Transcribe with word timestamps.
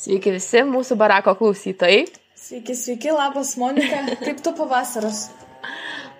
Sveiki 0.00 0.32
visi 0.32 0.62
mūsų 0.64 0.96
barako 0.96 1.34
klausytojai. 1.36 2.06
Sveiki, 2.40 2.72
sveiki, 2.72 3.10
labas 3.12 3.52
Monika, 3.60 4.00
kaip 4.24 4.40
tu 4.40 4.54
pavasaras? 4.56 5.26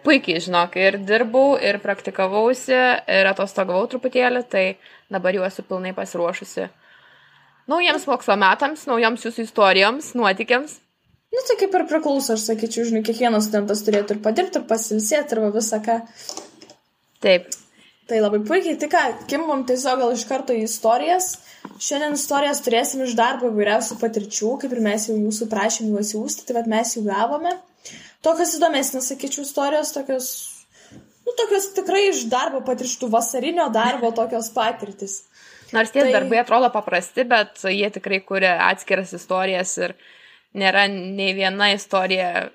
Puikiai, 0.04 0.40
žinok, 0.44 0.76
ir 0.76 0.98
dirbau, 1.08 1.54
ir 1.56 1.80
praktikavausi, 1.80 2.76
ir 3.08 3.30
atostogavau 3.32 3.88
truputėlį, 3.88 4.44
tai 4.52 4.66
dabar 5.12 5.36
jau 5.36 5.48
esu 5.48 5.64
pilnai 5.64 5.94
pasiruošusi 5.96 6.68
naujiems 7.70 8.06
mokslo 8.10 8.36
metams, 8.40 8.86
naujoms 8.90 9.26
jūsų 9.26 9.46
istorijoms, 9.46 10.12
nuotikiams. 10.18 10.76
Nu, 11.30 11.42
tai 11.46 11.56
kaip 11.60 11.74
ir 11.78 11.86
priklauso, 11.90 12.34
aš 12.34 12.48
sakyčiau, 12.48 12.88
žinai, 12.88 13.04
kiekvienas 13.06 13.46
studentas 13.46 13.84
turėtų 13.86 14.16
ir 14.16 14.22
padirbti, 14.24 14.58
ir 14.58 14.66
pasilsėti, 14.70 15.36
ir 15.36 15.52
visą 15.54 15.78
ką. 15.84 16.00
Taip. 17.22 17.46
Tai 18.10 18.18
labai 18.18 18.40
puikiai, 18.42 18.74
tai 18.80 18.88
ką, 18.90 19.04
kimbom 19.30 19.62
tiesiog 19.68 20.02
gal 20.02 20.16
iš 20.16 20.26
karto 20.26 20.56
į 20.56 20.64
istorijas. 20.66 21.36
Šiandien 21.80 22.12
istorijas 22.12 22.60
turėsim 22.60 23.00
iš 23.06 23.14
darbo 23.16 23.48
įvairiausių 23.48 23.96
patirčių, 24.02 24.52
kaip 24.60 24.72
ir 24.76 24.82
mes 24.84 25.06
jau 25.08 25.16
jūsų 25.16 25.48
prašym 25.48 25.94
juos 25.94 26.12
siūsti, 26.12 26.44
tai 26.44 26.58
vad 26.58 26.68
mes 26.68 26.92
jų 26.96 27.06
gavome. 27.06 27.54
Tokios 28.20 28.52
įdomesnės, 28.58 29.08
sakyčiau, 29.08 29.46
istorijos, 29.46 29.94
tokios, 29.96 30.28
nu, 30.92 31.32
tokios 31.38 31.70
tikrai 31.78 32.10
iš 32.10 32.26
darbo 32.32 32.60
patirčių, 32.66 33.08
vasarinio 33.14 33.70
darbo 33.72 34.12
tokios 34.16 34.52
patirtis. 34.52 35.22
Nors 35.72 35.92
tie 35.94 36.04
tai... 36.04 36.12
darbai 36.18 36.42
atrodo 36.42 36.68
paprasti, 36.74 37.24
bet 37.30 37.62
jie 37.64 37.88
tikrai 37.94 38.20
kuria 38.28 38.58
atskiras 38.66 39.14
istorijas 39.16 39.72
ir 39.80 39.96
nėra 40.60 40.84
nei 40.90 41.32
viena 41.36 41.70
istorija 41.72 42.50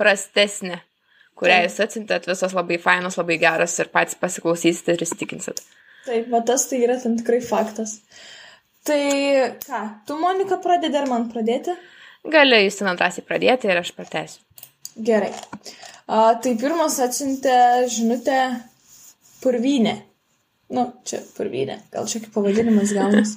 prastesnė, 0.00 0.80
kurią 1.38 1.62
jūs 1.68 1.82
atsintėt, 1.86 2.26
visos 2.26 2.56
labai 2.56 2.80
fainos, 2.82 3.18
labai 3.20 3.38
geras 3.38 3.76
ir 3.78 3.92
patys 3.94 4.18
pasiklausysite 4.18 4.96
ir 4.96 5.04
įstikinsit. 5.06 5.62
Taip, 6.06 6.26
va 6.32 6.40
tas 6.46 6.66
tai 6.70 6.80
yra 6.86 6.96
tam 7.02 7.14
tikrai 7.20 7.42
faktas. 7.44 8.00
Tai 8.86 9.02
ką, 9.66 9.82
tu 10.06 10.16
Monika 10.20 10.60
pradedi 10.62 10.98
ar 10.98 11.08
man 11.10 11.26
pradėti? 11.32 11.74
Galiu 12.30 12.58
jūs 12.62 12.78
ten 12.78 12.90
antrasiai 12.90 13.24
pradėti 13.26 13.70
ir 13.70 13.80
aš 13.80 13.92
pratęsiu. 13.96 14.42
Gerai. 15.06 15.32
A, 16.06 16.36
tai 16.42 16.54
pirmas 16.58 16.98
atsiuntė 17.02 17.56
žinutę 17.90 18.36
purvynė. 19.42 19.96
Nu, 20.74 20.86
čia 21.06 21.20
purvynė. 21.36 21.80
Gal 21.94 22.06
čia 22.10 22.22
kaip 22.22 22.32
pavadinimas 22.34 22.94
gaunas. 22.94 23.34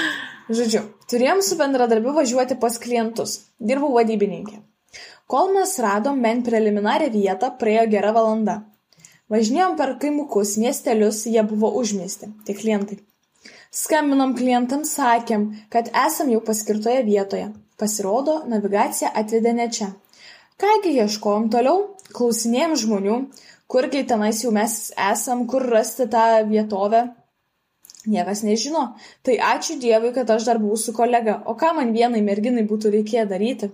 Žodžiu, 0.58 0.82
turėjom 1.10 1.42
su 1.46 1.58
bendradarbiu 1.58 2.14
važiuoti 2.16 2.58
pas 2.62 2.78
klientus. 2.82 3.36
Dirbau 3.62 3.92
vadybininkė. 3.94 4.58
Kol 5.30 5.52
mes 5.54 5.76
radom 5.78 6.18
bent 6.22 6.42
preliminarią 6.48 7.12
vietą, 7.14 7.52
praėjo 7.58 7.86
gera 7.92 8.10
valanda. 8.16 8.56
Važinėjom 9.30 9.76
per 9.78 9.94
kaimukus, 10.02 10.56
miestelius, 10.58 11.22
jie 11.30 11.46
buvo 11.46 11.70
užmiesti, 11.78 12.32
tie 12.46 12.58
klientai. 12.58 12.98
Skambinom 13.70 14.32
klientams, 14.34 14.96
sakėm, 14.96 15.44
kad 15.70 15.92
esam 15.94 16.30
jau 16.32 16.40
paskirtoje 16.42 17.04
vietoje. 17.06 17.52
Pasirodo, 17.78 18.40
navigacija 18.50 19.12
atvedė 19.14 19.52
ne 19.54 19.68
čia. 19.70 19.92
Kągi 20.60 20.96
ieškojom 20.98 21.46
toliau, 21.54 21.84
klausinėjom 22.10 22.74
žmonių, 22.82 23.18
kurgi 23.70 24.02
tenais 24.10 24.42
jau 24.42 24.50
mes 24.52 24.74
esam, 24.98 25.44
kur 25.46 25.68
rasti 25.70 26.08
tą 26.10 26.24
vietovę. 26.48 27.04
Niekas 28.10 28.42
nežino. 28.42 28.82
Tai 29.22 29.36
ačiū 29.52 29.76
Dievui, 29.78 30.10
kad 30.16 30.30
aš 30.34 30.48
dar 30.48 30.58
buvau 30.58 30.80
su 30.80 30.92
kolega. 30.96 31.38
O 31.46 31.54
ką 31.54 31.70
man 31.76 31.94
vienai 31.94 32.24
merginai 32.26 32.66
būtų 32.66 32.90
reikėję 32.96 33.26
daryti? 33.30 33.70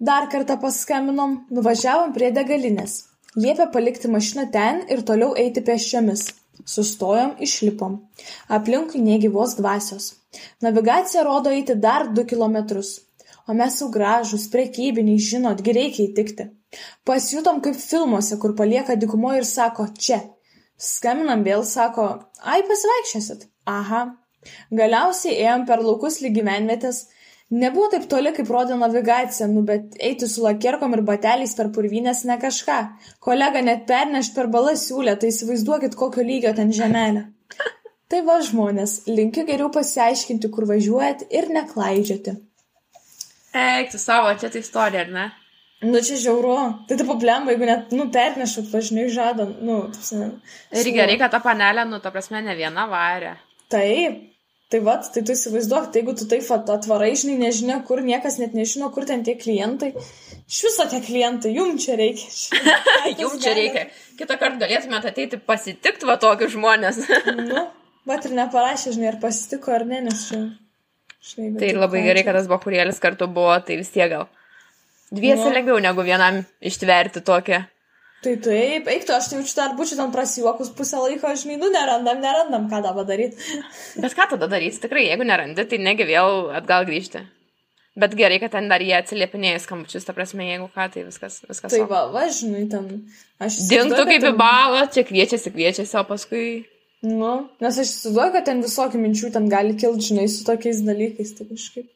Dar 0.00 0.28
kartą 0.32 0.58
paskambinom, 0.60 1.46
nuvažiavom 1.54 2.12
prie 2.12 2.28
degalinės. 2.36 3.06
Liepė 3.40 3.70
palikti 3.72 4.10
mašiną 4.10 4.50
ten 4.52 4.84
ir 4.92 5.06
toliau 5.06 5.32
eiti 5.38 5.64
pėsčiomis. 5.64 6.28
Sustojom, 6.66 7.36
išlipom. 7.40 8.00
Aplinkui 8.48 9.00
negyvos 9.04 9.56
dvasios. 9.58 10.14
Navigacija 10.62 11.24
rodo 11.26 11.50
eiti 11.50 11.74
dar 11.74 12.08
du 12.14 12.24
kilometrus 12.24 12.98
o 13.50 13.56
mes 13.56 13.78
jau 13.80 13.90
gražūs, 13.92 14.48
prekybiniai, 14.52 15.18
žinot, 15.30 15.62
gi 15.66 15.74
reikia 15.74 16.06
įtikti. 16.06 16.48
Pasijutom 17.08 17.58
kaip 17.64 17.78
filmuose, 17.82 18.38
kur 18.42 18.54
palieka 18.58 18.96
dikumoje 18.98 19.42
ir 19.42 19.48
sako, 19.48 19.88
čia. 19.98 20.20
Skambinam 20.80 21.42
vėl, 21.46 21.64
sako, 21.66 22.06
ai 22.46 22.62
pasivaikščiosit. 22.68 23.48
Aha. 23.68 24.04
Galiausiai 24.72 25.40
ėjom 25.42 25.66
per 25.68 25.82
laukus 25.84 26.20
lyg 26.22 26.36
gyvenvietės. 26.38 27.08
Nebuvo 27.50 27.88
taip 27.90 28.04
toli, 28.06 28.30
kaip 28.34 28.50
rodė 28.52 28.76
navigacija, 28.78 29.48
nu 29.50 29.64
bet 29.66 29.96
eiti 29.98 30.28
su 30.30 30.44
lakierkom 30.44 30.92
ir 30.94 31.02
bateliais 31.06 31.56
per 31.58 31.72
purvynės 31.74 32.22
ne 32.28 32.36
kažką. 32.38 32.76
Kolega 33.26 33.62
net 33.66 33.88
pernešt 33.88 34.36
per 34.36 34.46
balas 34.52 34.84
siūlė, 34.86 35.16
tai 35.18 35.32
įsivaizduokit, 35.32 35.96
kokio 35.98 36.22
lygio 36.22 36.52
ten 36.54 36.70
žemelė. 36.76 37.24
Tai 38.10 38.22
va 38.26 38.38
žmonės, 38.46 39.00
linkiu 39.10 39.42
geriau 39.48 39.70
pasiaiškinti, 39.74 40.50
kur 40.54 40.68
važiuojat 40.70 41.26
ir 41.34 41.50
neklaidžioti. 41.54 42.36
Eik, 43.50 43.90
tu 43.90 43.98
savo, 43.98 44.30
čia 44.38 44.50
tai 44.50 44.62
istorija, 44.62 45.04
ar 45.06 45.12
ne? 45.14 45.26
Nu, 45.82 45.98
čia 46.06 46.18
žiauru. 46.22 46.56
Tai 46.86 46.96
taip 46.96 47.06
problemą, 47.08 47.50
jeigu 47.50 47.66
net, 47.66 47.94
nu, 47.96 48.06
pernešat, 48.14 48.66
važinai 48.70 49.08
žadą, 49.10 49.46
nu, 49.64 49.82
tapsime. 49.94 50.32
Ir 50.76 50.90
gerai, 50.94 51.16
kad 51.18 51.34
ta 51.34 51.42
panelė, 51.42 51.86
nu, 51.88 51.98
ta 52.04 52.12
prasme, 52.14 52.42
ne 52.46 52.54
viena 52.58 52.86
varė. 52.90 53.36
Taip. 53.72 54.26
Tai 54.70 54.78
vad, 54.86 55.06
tai 55.10 55.24
tu 55.26 55.34
įsivaizduok, 55.34 55.88
tai 55.90 56.04
jeigu 56.04 56.12
tu 56.14 56.28
taip 56.30 56.46
atvarai, 56.54 57.10
žinai, 57.18 57.40
nežinia, 57.40 57.80
kur 57.86 58.04
niekas 58.06 58.36
net 58.38 58.52
nežino, 58.54 58.92
kur 58.94 59.02
ten 59.08 59.24
tie 59.26 59.34
klientai. 59.34 59.88
Iš 60.46 60.60
viso 60.68 60.86
tie 60.92 61.00
klientai, 61.02 61.50
jum 61.56 61.74
čia 61.78 61.96
reikia. 61.98 62.28
jum 63.20 63.34
čia 63.42 63.56
reikia. 63.58 63.88
Kitą 64.20 64.36
kartą 64.38 64.62
galėtumėte 64.62 65.10
ateiti 65.10 65.40
pasitikti 65.42 66.06
va 66.06 66.14
tokius 66.22 66.54
žmonės. 66.54 67.02
nu, 67.50 67.64
bet 68.06 68.28
ir 68.28 68.36
neparašė, 68.38 68.94
žinai, 68.94 69.10
ar 69.10 69.18
pasitiko 69.22 69.74
ar 69.74 69.88
ne, 69.90 70.04
nes 70.06 70.22
čia. 70.28 70.40
Žinai, 71.32 71.50
tai 71.58 71.74
labai 71.74 72.04
gerai, 72.06 72.22
kad 72.26 72.38
tas 72.38 72.46
bakurėlis 72.50 73.02
kartu 73.02 73.26
buvo, 73.26 73.58
tai 73.66 73.82
vis 73.82 73.90
tiek 73.90 74.06
gal. 74.12 74.28
Dviesi 75.10 75.48
nu. 75.48 75.54
lengviau 75.56 75.82
negu 75.82 76.06
vienam 76.06 76.44
ištverti 76.62 77.26
tokią. 77.26 77.64
Tai 78.20 78.34
taip, 78.44 78.88
eik 78.92 79.06
tu, 79.08 79.14
aš 79.16 79.30
tai 79.30 79.38
jaučiu 79.38 79.56
dar 79.56 79.74
būčiau 79.78 79.96
ten 79.96 80.10
prasijuokus 80.12 80.72
pusę 80.76 81.00
laiko, 81.00 81.30
žinai, 81.40 81.56
nu 81.60 81.70
nerandam, 81.72 82.20
nerandam, 82.20 82.66
ką 82.68 82.82
dabar 82.84 83.06
daryti. 83.08 83.40
Bet 84.02 84.16
ką 84.16 84.26
tada 84.34 84.48
daryti, 84.50 84.82
tikrai, 84.82 85.06
jeigu 85.08 85.24
nerandi, 85.24 85.64
tai 85.70 85.78
negi 85.80 86.08
vėl 86.10 86.50
atgal 86.58 86.84
grįžti. 86.88 87.22
Bet 88.00 88.12
gerai, 88.16 88.36
kad 88.42 88.52
ten 88.54 88.68
dar 88.70 88.84
jie 88.84 88.92
atsiliepinėja 88.98 89.62
skambučius, 89.64 90.04
ta 90.06 90.12
prasme, 90.16 90.44
jeigu 90.46 90.68
ką, 90.74 90.90
tai 90.92 91.06
viskas. 91.08 91.40
viskas 91.48 91.72
tai 91.72 91.80
va, 91.88 92.04
va, 92.12 92.26
žinai, 92.32 92.66
ten. 92.70 92.90
Aš. 93.42 93.56
Dingtų 93.72 94.04
kaip 94.04 94.20
ten... 94.20 94.28
į 94.30 94.38
balą, 94.38 94.84
čia 94.94 95.04
kviečiasi, 95.08 95.52
kviečiasi, 95.56 95.96
o 95.98 96.04
paskui 96.06 96.44
Nu, 97.00 97.48
nes 97.64 97.78
aš 97.80 97.88
įsivaizduoju, 97.94 98.32
kad 98.34 98.44
ten 98.44 98.60
visokių 98.60 98.98
minčių 99.00 99.30
ten 99.32 99.48
gali 99.48 99.72
kilti, 99.80 100.10
žinai, 100.10 100.26
su 100.28 100.44
tokiais 100.44 100.82
dalykais, 100.84 101.32
tai 101.38 101.46
kažkaip. 101.48 101.88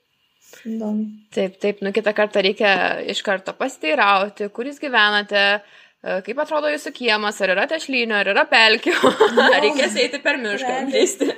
Įdomu. 0.64 1.04
Taip, 1.34 1.58
taip, 1.60 1.82
nu 1.84 1.92
kitą 1.92 2.14
kartą 2.16 2.40
reikia 2.44 2.70
iš 3.12 3.20
karto 3.26 3.52
pasiteirauti, 3.58 4.48
kur 4.54 4.70
jūs 4.70 4.80
gyvenate, 4.80 5.42
e, 5.58 5.83
kaip 6.04 6.40
atrodo 6.42 6.68
jūsų 6.68 6.92
kiemas, 6.96 7.38
ar 7.40 7.54
yra 7.54 7.64
tešlynių, 7.70 8.16
ar 8.18 8.26
yra 8.34 8.44
pelkių, 8.48 8.94
ar 9.46 9.56
reikės 9.64 9.96
eiti 10.02 10.20
per 10.24 10.36
mišką, 10.42 10.76
keisti. 10.92 11.30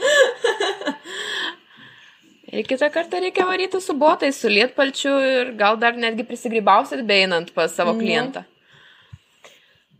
ir 2.57 2.67
kitą 2.67 2.91
kartą 2.95 3.21
reikia 3.23 3.47
varyti 3.47 3.81
su 3.83 3.95
botais, 3.95 4.41
su 4.41 4.51
lietpalčiu 4.51 5.15
ir 5.31 5.55
gal 5.61 5.79
dar 5.79 5.99
netgi 5.99 6.27
prisigrybausit 6.27 7.07
beinant 7.07 7.55
pas 7.55 7.75
savo 7.75 7.95
klientą. 7.99 8.43
No. 8.43 8.57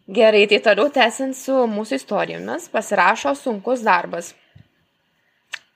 Gerai, 0.07 0.45
tai 0.47 0.61
toliau 0.63 0.87
tęsiant 0.95 1.35
su 1.35 1.55
mūsų 1.67 1.97
istorijomis, 1.99 2.69
pasirašo 2.71 3.33
sunkus 3.35 3.81
darbas. 3.83 4.29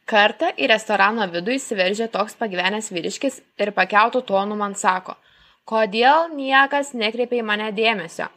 Kartą 0.07 0.53
į 0.55 0.69
restorano 0.71 1.27
vidų 1.31 1.57
įsiveržė 1.57 2.07
toks 2.15 2.39
pagyvenęs 2.39 2.93
vyriškis 2.95 3.41
ir 3.59 3.73
pakeltų 3.75 4.23
tonų 4.29 4.59
man 4.59 4.77
sako, 4.79 5.17
kodėl 5.67 6.31
niekas 6.35 6.93
nekreipia 6.95 7.43
į 7.43 7.47
mane 7.47 7.73
dėmesio. 7.75 8.29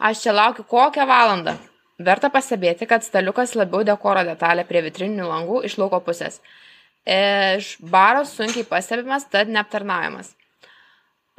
Aš 0.00 0.22
čia 0.24 0.32
laukiu 0.32 0.64
kokią 0.64 1.04
valandą. 1.04 1.58
Verta 2.00 2.30
pastebėti, 2.32 2.86
kad 2.88 3.04
staliukas 3.04 3.52
labiau 3.58 3.84
dekoro 3.84 4.22
detalė 4.24 4.64
prie 4.64 4.80
vitrininių 4.86 5.26
langų 5.28 5.58
iš 5.68 5.76
lauko 5.76 6.00
pusės. 6.06 6.38
Iš 7.04 7.74
baro 7.92 8.22
sunkiai 8.24 8.64
pastebimas, 8.68 9.26
tad 9.28 9.52
neaptarnaujamas. 9.52 10.32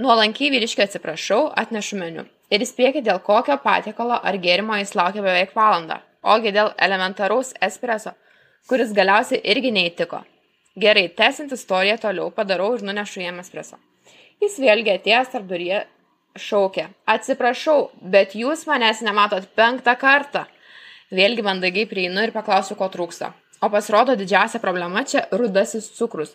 Nuolankiai 0.01 0.51
vyriškio 0.53 0.85
atsiprašau, 0.85 1.47
atnešu 1.57 1.97
meniu 1.97 2.27
ir 2.51 2.65
įspėkit, 2.65 3.05
dėl 3.07 3.21
kokio 3.25 3.57
patiekalo 3.63 4.19
ar 4.21 4.37
gėrimo 4.43 4.77
jis 4.77 4.93
laukia 4.97 5.23
beveik 5.25 5.55
valandą, 5.57 5.97
ogi 6.21 6.53
dėl 6.53 6.73
elementaraus 6.77 7.53
espreso, 7.67 8.13
kuris 8.69 8.93
galiausiai 8.97 9.41
irgi 9.53 9.71
neįtiko. 9.73 10.21
Gerai, 10.81 11.07
tęsint 11.17 11.51
istoriją 11.55 11.97
toliau 12.05 12.29
padarau 12.35 12.75
ir 12.75 12.85
nunešu 12.87 13.23
jam 13.23 13.41
espreso. 13.43 13.79
Jis 14.41 14.57
vėlgi 14.61 14.93
atėjęs 14.95 15.33
tarp 15.33 15.49
durie 15.49 15.83
šaukė, 16.39 16.87
atsiprašau, 17.09 17.89
bet 18.01 18.35
jūs 18.37 18.65
manęs 18.69 19.03
nematot 19.05 19.47
penktą 19.57 19.95
kartą. 19.99 20.45
Vėlgi 21.11 21.43
mandagiai 21.43 21.89
prieinu 21.89 22.23
ir 22.23 22.31
paklausiu, 22.35 22.77
ko 22.79 22.87
trūksta. 22.91 23.33
O 23.61 23.69
pasirodo 23.69 24.15
didžiausia 24.17 24.61
problema 24.63 25.03
čia 25.05 25.25
rudasis 25.37 25.91
cukrus, 25.97 26.31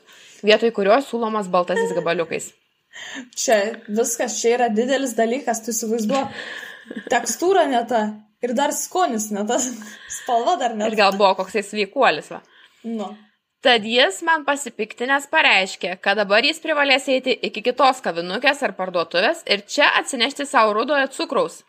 vietoj 0.46 0.70
kurio 0.76 1.00
siūlomas 1.02 1.48
baltasis 1.50 1.94
gabaliukais. 1.96 2.52
Čia 3.40 3.56
viskas, 3.92 4.38
čia 4.40 4.54
yra 4.54 4.68
didelis 4.72 5.10
dalykas, 5.18 5.58
tu 5.60 5.74
įsivaizduok. 5.74 6.30
Tekstūra 7.12 7.66
ne 7.68 7.82
ta 7.90 8.00
ir 8.44 8.54
dar 8.56 8.72
skonis 8.72 9.30
ne 9.34 9.44
tas, 9.48 9.68
spalva 10.18 10.56
dar 10.60 10.76
ne 10.76 10.86
ta. 10.86 10.92
Ir 10.92 10.98
gal 10.98 11.16
buvo 11.18 11.34
koks 11.40 11.58
sveikuolis, 11.70 12.30
va. 12.32 12.40
Nu. 12.86 13.10
Tad 13.64 13.86
jis 13.88 14.20
man 14.26 14.44
pasipiktinęs 14.44 15.30
pareiškė, 15.32 15.96
kad 16.04 16.18
dabar 16.20 16.44
jis 16.44 16.60
privalės 16.62 17.08
eiti 17.08 17.32
iki 17.48 17.62
kitos 17.64 18.02
kavinukės 18.04 18.60
ar 18.66 18.74
parduotuvės 18.76 19.40
ir 19.48 19.64
čia 19.64 19.88
atsinešti 20.00 20.44
savo 20.46 20.74
rudojo 20.76 21.08
cukraus. 21.14 21.62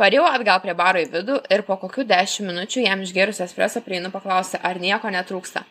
Parėjau 0.00 0.24
atgal 0.26 0.58
prie 0.62 0.72
baro 0.74 0.98
į 0.98 1.10
vidų 1.12 1.36
ir 1.54 1.62
po 1.68 1.76
kokių 1.78 2.06
dešimt 2.10 2.50
minučių 2.50 2.86
jam 2.86 3.04
išgerus 3.04 3.38
espreso 3.44 3.82
prieinu 3.84 4.10
paklausė, 4.10 4.58
ar 4.58 4.80
nieko 4.82 5.12
netrūksta. 5.14 5.62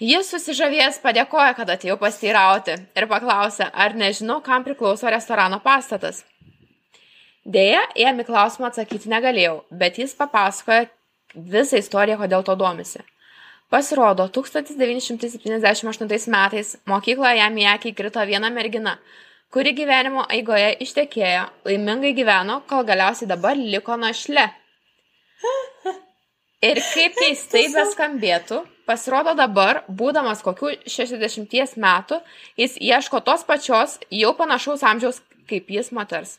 Jis 0.00 0.30
susižavėjęs 0.32 0.96
padėkoja, 1.02 1.52
kad 1.58 1.68
atėjau 1.74 1.98
pasteirauti 2.00 2.78
ir 2.96 3.08
paklausė, 3.10 3.68
ar 3.68 3.94
nežinau, 3.94 4.40
kam 4.42 4.64
priklauso 4.64 5.10
restorano 5.12 5.60
pastatas. 5.62 6.22
Deja, 7.44 7.82
jam 8.00 8.22
į 8.22 8.24
klausimą 8.30 8.70
atsakyti 8.70 9.12
negalėjau, 9.12 9.58
bet 9.70 10.00
jis 10.00 10.16
papasakoja 10.16 10.88
visą 11.34 11.82
istoriją, 11.82 12.16
kodėl 12.22 12.46
to 12.46 12.56
domisi. 12.56 13.04
Pasirodo, 13.74 14.28
1978 14.28 16.28
metais 16.30 16.76
mokykloje 16.86 17.40
jam 17.40 17.56
į 17.58 17.64
akį 17.72 17.90
krito 17.98 18.22
viena 18.28 18.46
mergina, 18.54 18.92
kuri 19.50 19.72
gyvenimo 19.74 20.22
eigoje 20.30 20.68
ištekėjo, 20.84 21.48
laimingai 21.66 22.12
gyveno, 22.14 22.60
kol 22.70 22.84
galiausiai 22.86 23.26
dabar 23.32 23.58
liko 23.58 23.96
našle. 23.98 24.44
Ir 26.62 26.78
kaip 26.92 27.18
keistai 27.18 27.64
beskambėtų, 27.74 28.62
pasirodo 28.86 29.34
dabar, 29.40 29.82
būdamas 29.88 30.44
kokių 30.46 30.70
60 30.94 31.74
metų, 31.82 32.20
jis 32.60 32.78
ieško 32.78 33.18
tos 33.26 33.42
pačios, 33.48 33.98
jau 34.06 34.30
panašaus 34.38 34.86
amžiaus 34.86 35.18
kaip 35.50 35.66
jis 35.66 35.90
moters. 35.90 36.38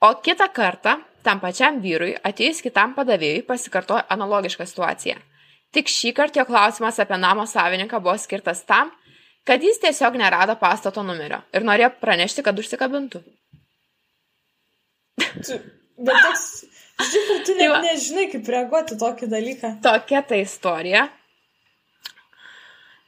O 0.00 0.16
kitą 0.24 0.48
kartą 0.48 0.96
tam 1.22 1.44
pačiam 1.44 1.76
vyrui 1.84 2.16
atėjus 2.24 2.64
kitam 2.64 2.96
padavėjui 2.96 3.44
pasikartojo 3.52 4.00
analogiška 4.16 4.64
situacija. 4.72 5.20
Tik 5.72 5.88
šį 5.88 6.12
kartą 6.16 6.42
jo 6.42 6.48
klausimas 6.48 6.98
apie 7.00 7.16
namo 7.20 7.46
savininką 7.48 8.00
buvo 8.02 8.18
skirtas 8.20 8.60
tam, 8.68 8.90
kad 9.48 9.62
jis 9.64 9.80
tiesiog 9.82 10.18
nerado 10.20 10.56
pastato 10.60 11.04
numerio 11.06 11.40
ir 11.54 11.64
norėjo 11.66 11.92
pranešti, 12.02 12.44
kad 12.44 12.58
užsikabintų. 12.60 13.22
Bet 16.02 16.18
toks, 16.26 16.44
žiūrėk, 17.12 17.42
tu 17.46 17.56
va. 17.60 17.80
nežinai, 17.84 18.26
kaip 18.32 18.48
reaguoti 18.52 18.98
tokį 19.00 19.28
dalyką. 19.32 19.72
Tokia 19.84 20.22
ta 20.26 20.38
istorija. 20.40 21.06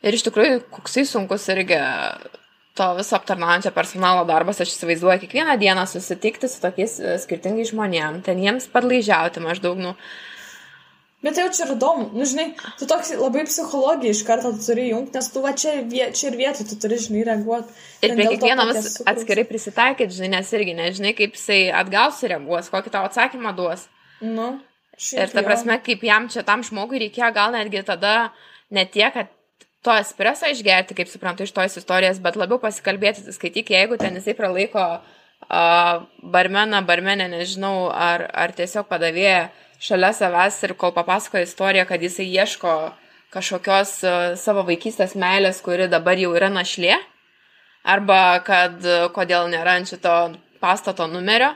Ir 0.05 0.17
iš 0.17 0.27
tikrųjų, 0.27 0.65
koksai 0.73 1.07
sunkus 1.09 1.47
irgi 1.53 1.79
to 2.77 2.87
viso 2.99 3.17
aptarnaujančio 3.17 3.71
personalo 3.75 4.25
darbas, 4.29 4.61
aš 4.61 4.75
įsivaizduoju, 4.75 5.23
kiekvieną 5.23 5.55
dieną 5.61 5.87
susitikti 5.89 6.51
su 6.51 6.61
tokiais 6.63 6.99
e, 7.01 7.15
skirtingais 7.23 7.71
žmonėms, 7.71 8.25
ten 8.27 8.41
jiems 8.43 8.67
padlaižiauti 8.73 9.43
maždaug, 9.45 9.79
nu, 9.81 9.95
Bet 11.25 11.41
jau 11.41 11.47
čia 11.57 11.65
ir 11.65 11.73
įdomu, 11.75 12.11
nu 12.13 12.27
žinai, 12.29 12.51
tu 12.77 12.89
toks 12.91 13.15
labai 13.17 13.47
psichologiją 13.49 14.13
iš 14.13 14.21
karto 14.29 14.53
tu 14.53 14.61
turi 14.67 14.91
jungti, 14.91 15.17
nes 15.17 15.31
tu 15.33 15.41
va 15.45 15.55
čia, 15.57 15.79
ir 15.79 15.89
vie, 15.89 16.05
čia 16.13 16.29
ir 16.29 16.37
vietoj, 16.41 16.69
tu 16.69 16.77
turi, 16.83 16.99
žinai, 17.01 17.25
reaguoti. 17.31 17.73
Ir 18.05 18.13
prie 18.19 18.29
kiekvieno 18.35 18.69
atskirai 19.09 19.47
prisitaikyti, 19.49 20.19
žinai, 20.19 20.35
nes 20.37 20.53
irgi 20.59 20.77
nežinai, 20.77 21.15
kaip 21.17 21.39
jisai 21.39 21.63
atgal 21.73 22.13
sureaguos, 22.13 22.69
kokį 22.75 22.93
tau 22.93 23.09
atsakymą 23.09 23.55
duos. 23.57 23.89
Nu, 24.21 24.53
Ir 24.95 25.33
ta 25.33 25.43
prasme, 25.43 25.79
kaip 25.83 26.05
jam 26.07 26.29
čia 26.31 26.45
tam 26.47 26.63
žmogui 26.67 27.01
reikėjo 27.03 27.31
gal 27.35 27.55
netgi 27.55 27.83
tada 27.87 28.31
ne 28.75 28.85
tiek, 28.87 29.11
kad 29.15 29.33
to 29.85 29.95
espreso 29.99 30.49
išgerti, 30.49 30.97
kaip 30.97 31.11
suprantu 31.11 31.45
iš 31.45 31.53
tos 31.57 31.77
istorijos, 31.81 32.21
bet 32.23 32.39
labiau 32.41 32.61
pasikalbėti, 32.63 33.27
skaityk, 33.35 33.75
jeigu 33.75 33.99
ten 34.01 34.17
jisai 34.17 34.37
pralaiko 34.39 34.85
uh, 34.95 36.07
barmeną, 36.37 36.81
barmenę, 36.87 37.29
nežinau, 37.35 37.91
ar, 37.91 38.25
ar 38.31 38.55
tiesiog 38.57 38.89
padavėja 38.89 39.51
šalia 39.85 40.13
savęs 40.17 40.63
ir 40.65 40.75
kol 40.81 40.95
papasakoja 40.97 41.45
istoriją, 41.45 41.85
kad 41.89 42.03
jisai 42.03 42.27
ieško 42.33 42.73
kažkokios 43.35 43.93
uh, 44.07 44.17
savo 44.39 44.65
vaikystės 44.69 45.17
meilės, 45.19 45.61
kuri 45.65 45.91
dabar 45.91 46.19
jau 46.21 46.33
yra 46.39 46.51
našlė, 46.55 46.97
arba 47.85 48.41
kad 48.47 48.79
uh, 48.87 49.09
kodėl 49.15 49.51
nėra 49.53 49.79
ant 49.81 49.91
šito 49.91 50.17
pastato 50.63 51.09
numerio, 51.11 51.53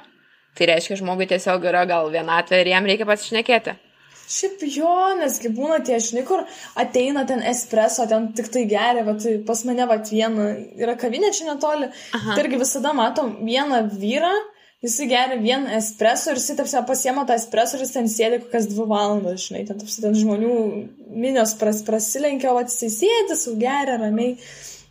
tai 0.59 0.73
reiškia, 0.73 0.99
žmogui 1.01 1.29
tiesiog 1.31 1.69
yra 1.71 1.85
gal 1.89 2.11
vienatvė 2.13 2.65
ir 2.65 2.73
jam 2.75 2.89
reikia 2.89 3.07
pasišnekėti. 3.09 3.79
Šiaip 4.29 4.61
jo, 4.69 4.95
nesgi 5.17 5.49
būna 5.57 5.79
tie, 5.87 5.97
žinai, 6.05 6.23
kur 6.29 6.43
ateina 6.77 7.23
ten 7.29 7.41
espreso, 7.49 8.05
ten 8.11 8.27
tik 8.37 8.51
tai 8.53 8.67
geria, 8.69 9.07
bet 9.07 9.25
pas 9.49 9.63
mane 9.65 9.87
va 9.89 9.97
viena 10.05 10.51
yra 10.77 10.99
kavinė 11.01 11.31
čia 11.33 11.47
netoli. 11.49 11.89
Aha. 12.13 12.35
Tai 12.35 12.43
irgi 12.43 12.61
visada 12.61 12.93
matom 12.97 13.39
vieną 13.47 13.87
vyrą, 13.95 14.35
jisai 14.85 15.09
geria 15.11 15.37
vieną 15.43 15.75
espreso 15.79 16.31
ir 16.31 16.39
jisai 16.39 16.57
tarsi 16.61 16.83
pasiema 16.87 17.27
tą 17.27 17.37
espreso 17.39 17.77
ir 17.77 17.85
jis 17.85 17.95
ten 17.97 18.09
sėdi 18.13 18.41
kokias 18.45 18.69
dvi 18.71 18.87
valandas, 18.93 19.49
žinai, 19.49 19.65
ten, 19.69 19.79
tarsi, 19.81 20.01
ten 20.05 20.17
žmonių 20.19 20.55
minios 21.25 21.55
pras, 21.59 21.83
prasilenkia, 21.87 22.53
o 22.55 22.63
jisai 22.63 22.91
sėdi, 22.95 23.39
sau 23.39 23.57
geria 23.59 23.99
ramiai. 23.99 24.37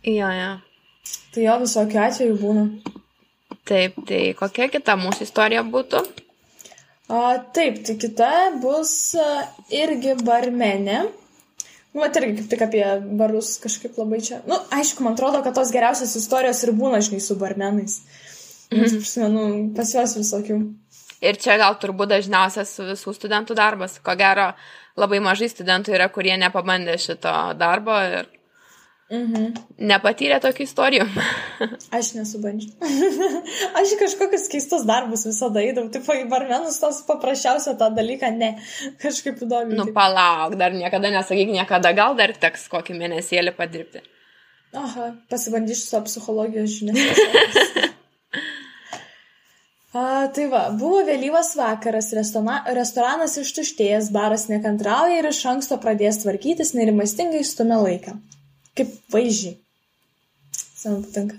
Jo, 0.04 0.30
jo. 0.36 0.54
Tai 1.34 1.44
jo 1.44 1.58
visokių 1.64 2.00
atvejų 2.04 2.38
būna. 2.40 2.64
Taip, 3.68 3.96
tai 4.08 4.20
kokia 4.36 4.68
kita 4.72 4.96
mūsų 4.96 5.26
istorija 5.28 5.64
būtų? 5.64 6.00
A, 7.08 7.38
taip, 7.56 7.82
tai 7.84 7.96
kita 8.00 8.32
bus 8.60 8.92
a, 9.16 9.26
irgi 9.72 10.16
barmenė. 10.24 11.02
Nu, 11.94 12.02
bet 12.02 12.16
irgi 12.20 12.34
kaip 12.38 12.48
tik 12.52 12.64
apie 12.66 12.82
barus 13.16 13.54
kažkaip 13.62 13.96
labai 14.00 14.20
čia. 14.24 14.42
Nu, 14.48 14.58
aišku, 14.76 15.04
man 15.04 15.16
atrodo, 15.16 15.40
kad 15.44 15.56
tos 15.56 15.72
geriausios 15.72 16.12
istorijos 16.20 16.60
ir 16.64 16.74
būna, 16.76 17.00
žinai, 17.04 17.20
su 17.24 17.36
barmenais. 17.40 18.02
Nes, 18.72 18.92
prisimenu, 18.92 19.44
pas 19.76 19.92
juos 19.94 20.16
visokių. 20.18 20.58
Ir 21.24 21.38
čia 21.40 21.56
gal 21.58 21.74
turbūt 21.82 22.12
dažniausias 22.12 22.76
visų 22.92 23.14
studentų 23.16 23.56
darbas. 23.58 23.96
Ko 24.04 24.14
gero, 24.18 24.52
labai 24.98 25.18
mažai 25.24 25.48
studentų 25.50 25.96
yra, 25.96 26.10
kurie 26.12 26.36
nepabandė 26.38 26.98
šito 27.00 27.32
darbo 27.58 27.96
ir 28.06 28.28
Mhm. 29.08 29.54
nepatyrė 29.88 30.36
tokių 30.44 30.66
istorijų. 30.66 31.04
Aš 31.96 32.10
nesubandžiau. 32.18 32.74
Aš 33.80 33.94
kažkokius 34.02 34.44
keistus 34.52 34.84
darbus 34.88 35.24
visada 35.24 35.62
eidavau. 35.64 35.88
Taip, 35.94 36.04
į 36.12 36.26
barmenus 36.28 36.76
tos 36.82 37.00
paprasčiausią 37.08 37.78
tą 37.80 37.88
dalyką, 37.96 38.28
ne. 38.36 38.50
Kažkaip 39.00 39.40
įdomu. 39.46 39.78
nu, 39.80 39.88
palauk, 39.96 40.58
dar 40.60 40.76
niekada 40.76 41.08
nesakyk 41.14 41.54
niekada, 41.56 41.94
gal 41.96 42.18
dar 42.20 42.36
teks 42.36 42.68
kokį 42.68 42.98
mėnesėlį 43.00 43.56
padirbti. 43.56 44.04
Aha, 44.76 45.14
pasibandysiu 45.32 45.86
savo 45.88 46.04
psichologijos 46.10 46.76
žinias. 46.76 47.00
A, 49.96 50.28
tai 50.36 50.44
va, 50.52 50.66
buvo 50.76 51.00
vėlyvas 51.06 51.54
vakaras, 51.56 52.10
restorana, 52.12 52.58
restoranas 52.76 53.38
ištuštėjęs, 53.40 54.10
baras 54.12 54.44
nekantrauja 54.50 55.22
ir 55.22 55.28
iš 55.30 55.40
anksto 55.48 55.78
pradės 55.80 56.20
tvarkytis, 56.24 56.74
nerimastingai 56.76 57.40
stumia 57.40 57.78
laiką. 57.80 58.18
Kaip 58.76 58.92
vaizdžiai. 59.14 59.56
Sen 60.52 61.00
patinka. 61.06 61.38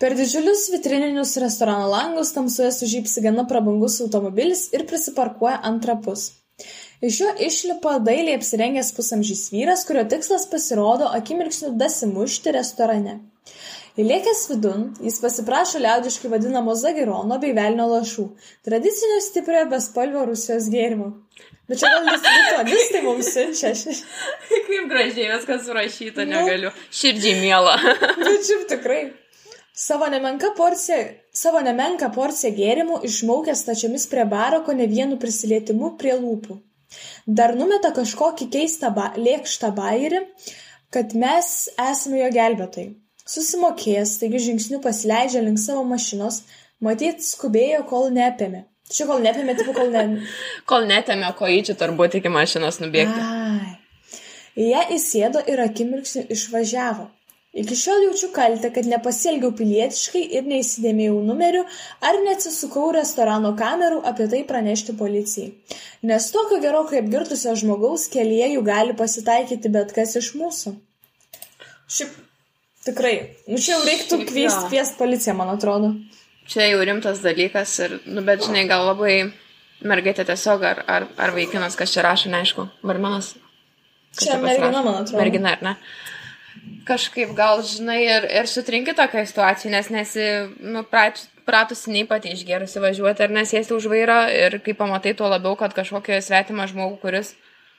Per 0.00 0.16
didžiulius 0.16 0.64
vitrininius 0.72 1.36
restorano 1.42 1.90
langus 1.92 2.32
tamsoje 2.34 2.72
sužypsi 2.74 3.22
gana 3.24 3.44
prabangus 3.50 4.00
automobilis 4.02 4.66
ir 4.74 4.86
prisiparkuoja 4.88 5.60
antrapus. 5.68 6.30
Iš 7.04 7.20
jo 7.20 7.30
išlipa 7.46 7.98
dailiai 8.00 8.38
apsirengęs 8.40 8.94
pusamžys 8.96 9.50
vyras, 9.52 9.84
kurio 9.84 10.06
tikslas 10.08 10.48
pasirodo 10.50 11.12
akimirksniu 11.20 11.74
dasimušti 11.76 12.56
restorane. 12.56 13.18
Įlėkęs 14.00 14.40
vidun, 14.50 14.86
jis 15.06 15.20
pasiprašo 15.22 15.78
liaudiškai 15.82 16.30
vadinamo 16.32 16.72
zagirono 16.74 17.36
bei 17.42 17.52
velnio 17.54 17.84
lašų, 17.92 18.24
tradicinio 18.66 19.20
stipriojo 19.22 19.68
bespalvio 19.70 20.24
Rusijos 20.30 20.66
gėrimo. 20.72 21.12
Bet 21.70 21.78
čia 21.80 21.90
gal 21.92 22.08
distributuodistai 22.10 23.02
mums 23.04 23.28
siunčia. 23.36 23.70
Kaip 24.66 24.88
gražiai 24.90 25.28
viskas 25.30 25.62
surašyta, 25.68 26.24
Nu. 26.26 26.32
negaliu. 26.40 26.72
Širdžiai 26.90 27.36
mėla. 27.44 27.76
Bet 28.18 28.42
šiaip 28.48 28.66
tikrai. 28.72 28.98
Savo 29.74 30.06
nemenka 30.10 30.50
porcija, 30.58 30.98
savo 31.34 31.62
nemenka 31.66 32.10
porcija 32.14 32.50
gėrimų 32.54 33.00
išmaukęs 33.08 33.62
stačiamis 33.64 34.08
prie 34.10 34.26
baro, 34.30 34.60
ko 34.66 34.74
ne 34.74 34.86
vienu 34.90 35.16
prisilietimu 35.22 35.94
prie 36.02 36.14
lūpų. 36.18 36.58
Dar 37.26 37.54
numeta 37.58 37.90
kažkokį 37.96 38.50
keistą 38.54 38.90
ba 38.94 39.08
lėkštą 39.18 39.72
bairį, 39.74 40.20
kad 40.94 41.14
mes 41.18 41.48
esame 41.90 42.20
jo 42.22 42.28
gelbėtojai. 42.36 42.92
Susimokėjęs, 43.24 44.18
taigi 44.20 44.42
žingsniu 44.50 44.82
pasileidžia 44.84 45.40
link 45.46 45.60
savo 45.60 45.84
mašinos, 45.88 46.42
matyt, 46.84 47.24
skubėjo, 47.24 47.84
kol 47.88 48.10
neapėmė. 48.12 48.66
Čia 48.92 49.06
kol 49.08 49.22
neapėmė, 49.24 49.54
tipo 49.56 49.72
kol 49.72 49.88
ne... 49.94 50.04
Kol 50.70 50.84
netėmė 50.90 51.30
kojyčių, 51.38 51.76
turbūt 51.80 52.18
iki 52.20 52.32
mašinos 52.32 52.82
nubėgti. 52.82 53.20
Ai. 53.24 53.78
Ją 54.60 54.82
įsėdo 54.94 55.40
ir 55.50 55.62
akimirksniu 55.64 56.26
išvažiavo. 56.30 57.08
Iki 57.54 57.76
šiol 57.78 58.04
jaučiu 58.08 58.28
kaltę, 58.34 58.68
kad 58.74 58.86
nepasielgiau 58.90 59.52
pilietiškai 59.54 60.24
ir 60.36 60.44
neįsidėmėjau 60.50 61.16
numerių 61.22 61.62
ar 62.04 62.18
neatsisukau 62.26 62.88
restorano 62.96 63.52
kamerų 63.58 64.00
apie 64.10 64.26
tai 64.32 64.42
pranešti 64.48 64.96
policijai. 64.98 65.52
Nes 66.10 66.28
tokio 66.34 66.58
gerokai 66.62 67.00
apgirtusio 67.00 67.54
žmogaus 67.60 68.08
kelyje 68.10 68.52
jų 68.56 68.64
gali 68.66 68.98
pasitaikyti 68.98 69.70
bet 69.78 69.94
kas 69.96 70.16
iš 70.18 70.32
mūsų. 70.40 70.74
Šiaip 71.86 72.16
tikrai. 72.86 73.14
Nu 73.50 73.60
čia 73.60 73.76
jau 73.76 73.84
reiktų 73.86 74.20
kviesti 74.28 74.68
kviest 74.70 74.98
policiją, 75.00 75.36
man 75.38 75.54
atrodo. 75.54 75.94
Čia 76.50 76.68
jau 76.68 76.82
rimtas 76.84 77.22
dalykas 77.24 77.72
ir, 77.80 77.98
nu, 78.04 78.20
bet 78.24 78.44
žinai, 78.44 78.66
gal 78.68 78.84
labai 78.90 79.14
mergaitė 79.84 80.26
tiesiog 80.28 80.64
ar, 80.68 80.82
ar, 80.88 81.06
ar 81.20 81.32
vaikinas, 81.36 81.76
kas 81.78 81.92
čia 81.94 82.04
rašo, 82.04 82.32
neaišku, 82.32 82.66
barmenas. 82.84 83.34
Čia 84.18 84.38
mergina, 84.42 84.82
man 84.84 85.00
atrodo. 85.00 85.20
Mergina, 85.20 85.54
ar 85.56 85.64
ne? 85.64 85.74
Kažkaip 86.88 87.32
gal, 87.36 87.62
žinai, 87.66 88.02
ir, 88.04 88.26
ir 88.28 88.48
sutrinki 88.48 88.94
tokią 88.96 89.24
situaciją, 89.28 89.72
nes 89.72 89.88
nesi, 89.92 90.26
nu, 90.60 90.84
prat, 90.88 91.22
pratusi 91.48 91.92
nei 91.92 92.04
pati 92.08 92.32
išgerusi 92.32 92.80
važiuoti 92.80 93.24
ar 93.24 93.32
nesėsti 93.34 93.74
už 93.76 93.88
vairą 93.92 94.20
ir 94.32 94.58
kai 94.64 94.76
pamatai 94.76 95.14
tuo 95.16 95.28
labiau, 95.32 95.56
kad 95.60 95.74
kažkokią 95.76 96.20
svetimą 96.24 96.68
žmogų, 96.70 97.00
kuris, 97.02 97.34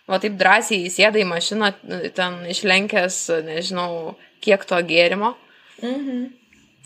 va 0.10 0.20
taip 0.22 0.38
drąsiai 0.42 0.86
įsėda 0.90 1.22
į 1.22 1.28
mašiną, 1.30 1.72
ten 2.18 2.42
išlenkęs, 2.52 3.20
nežinau, 3.48 4.16
kiek 4.44 4.65
to 4.68 4.80
gėrimo. 4.88 5.36
Mhm. 5.84 6.25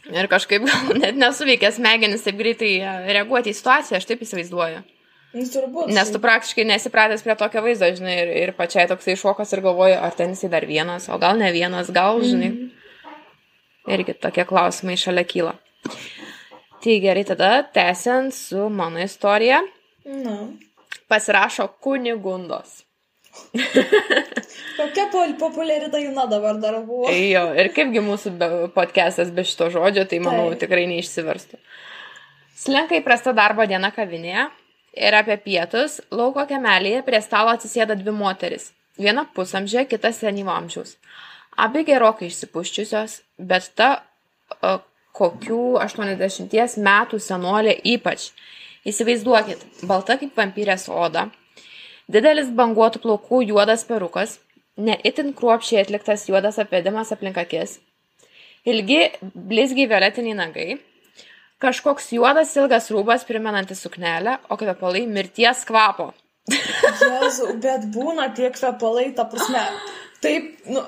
Ir 0.10 0.30
kažkaip 0.32 0.66
net 1.02 1.18
nesuveikė 1.20 1.72
smegenis 1.76 2.24
taip 2.26 2.40
greitai 2.40 2.72
e, 2.80 2.94
reaguoti 3.14 3.54
į 3.54 3.58
situaciją, 3.58 4.00
aš 4.00 4.08
taip 4.10 4.24
įsivaizduoju. 4.26 4.82
Nu, 5.30 5.46
turbūt. 5.46 5.92
Nes 5.94 6.10
tu 6.10 6.18
praktiškai 6.22 6.66
nesipratęs 6.66 7.22
prie 7.22 7.36
tokio 7.38 7.62
vaizdo, 7.62 7.92
žinai, 7.94 8.16
ir, 8.24 8.32
ir 8.48 8.54
pačiai 8.58 8.88
toksai 8.90 9.14
šokas 9.20 9.54
ir 9.54 9.62
galvoju, 9.62 10.00
ar 10.02 10.16
ten 10.18 10.34
jisai 10.34 10.50
dar 10.50 10.66
vienas, 10.66 11.06
o 11.14 11.20
gal 11.22 11.38
ne 11.38 11.52
vienas, 11.54 11.92
gal, 11.94 12.24
žinai. 12.26 12.50
Irgi 13.90 14.16
tokie 14.18 14.46
klausimai 14.50 14.98
šalia 14.98 15.26
kyla. 15.30 15.54
Tai 16.82 16.96
gerai, 17.04 17.26
tada 17.28 17.52
tęsiant 17.76 18.34
su 18.34 18.70
mano 18.74 19.02
istorija, 19.04 19.62
Na. 20.10 20.36
pasirašo 21.12 21.68
kunigundos. 21.84 22.80
Kokia 24.80 25.06
populiari 25.40 25.90
daina 25.92 26.26
dabar 26.30 26.60
dar 26.62 26.80
buvo? 26.86 27.10
Jo, 27.12 27.50
ir 27.60 27.72
kaipgi 27.76 28.04
mūsų 28.04 28.36
podcastas 28.76 29.32
be 29.36 29.44
šito 29.48 29.70
žodžio, 29.74 30.06
tai 30.10 30.22
manau 30.24 30.50
Taip. 30.54 30.64
tikrai 30.64 30.86
neišsiverstų. 30.92 31.60
Slenka 32.60 32.98
įprasta 33.00 33.34
darbo 33.36 33.66
diena 33.68 33.92
kavinėje 33.96 34.50
ir 35.00 35.16
apie 35.16 35.38
pietus 35.44 36.00
lauko 36.12 36.46
kemelėje 36.50 37.04
prie 37.08 37.22
stalo 37.24 37.54
atsisėda 37.56 37.96
dvi 38.00 38.14
moteris. 38.16 38.72
Viena 39.00 39.24
pusamžė, 39.36 39.86
kita 39.88 40.12
senyvo 40.12 40.52
amžiaus. 40.52 40.98
Abi 41.60 41.86
gerokai 41.88 42.28
išsipuščiusios, 42.28 43.22
bet 43.40 43.72
ta 43.80 43.90
o, 44.60 44.80
kokių 45.16 45.80
80 45.80 46.80
metų 46.84 47.20
senolė 47.24 47.76
ypač. 47.96 48.30
Įsivaizduokit, 48.88 49.64
balta 49.88 50.16
kaip 50.20 50.38
vampyrės 50.40 50.88
oda, 50.92 51.28
didelis 52.12 52.50
banguotų 52.58 53.04
plaukų 53.06 53.44
juodas 53.52 53.86
perukas, 53.88 54.38
neįtin 54.80 55.34
kruopšiai 55.38 55.84
atliktas 55.84 56.28
juodas 56.30 56.60
apėdimas 56.62 57.14
aplink 57.16 57.38
akis, 57.42 57.78
ilgi 58.68 59.02
blizgiai 59.22 59.90
violetiniai 59.92 60.38
nagai, 60.40 60.70
kažkoks 61.64 62.14
juodas 62.16 62.56
ilgas 62.58 62.90
rūbas 62.94 63.26
primenantis 63.28 63.84
suknelę, 63.86 64.40
o 64.50 64.58
kvepalai 64.60 65.06
mirties 65.08 65.66
kvapo. 65.68 66.12
Jėzu, 67.04 67.52
bet 67.62 67.90
būna 67.94 68.32
tie 68.36 68.50
kvepalai, 68.54 69.12
ta 69.16 69.26
prasme, 69.30 69.62
taip, 70.24 70.56
nu, 70.72 70.82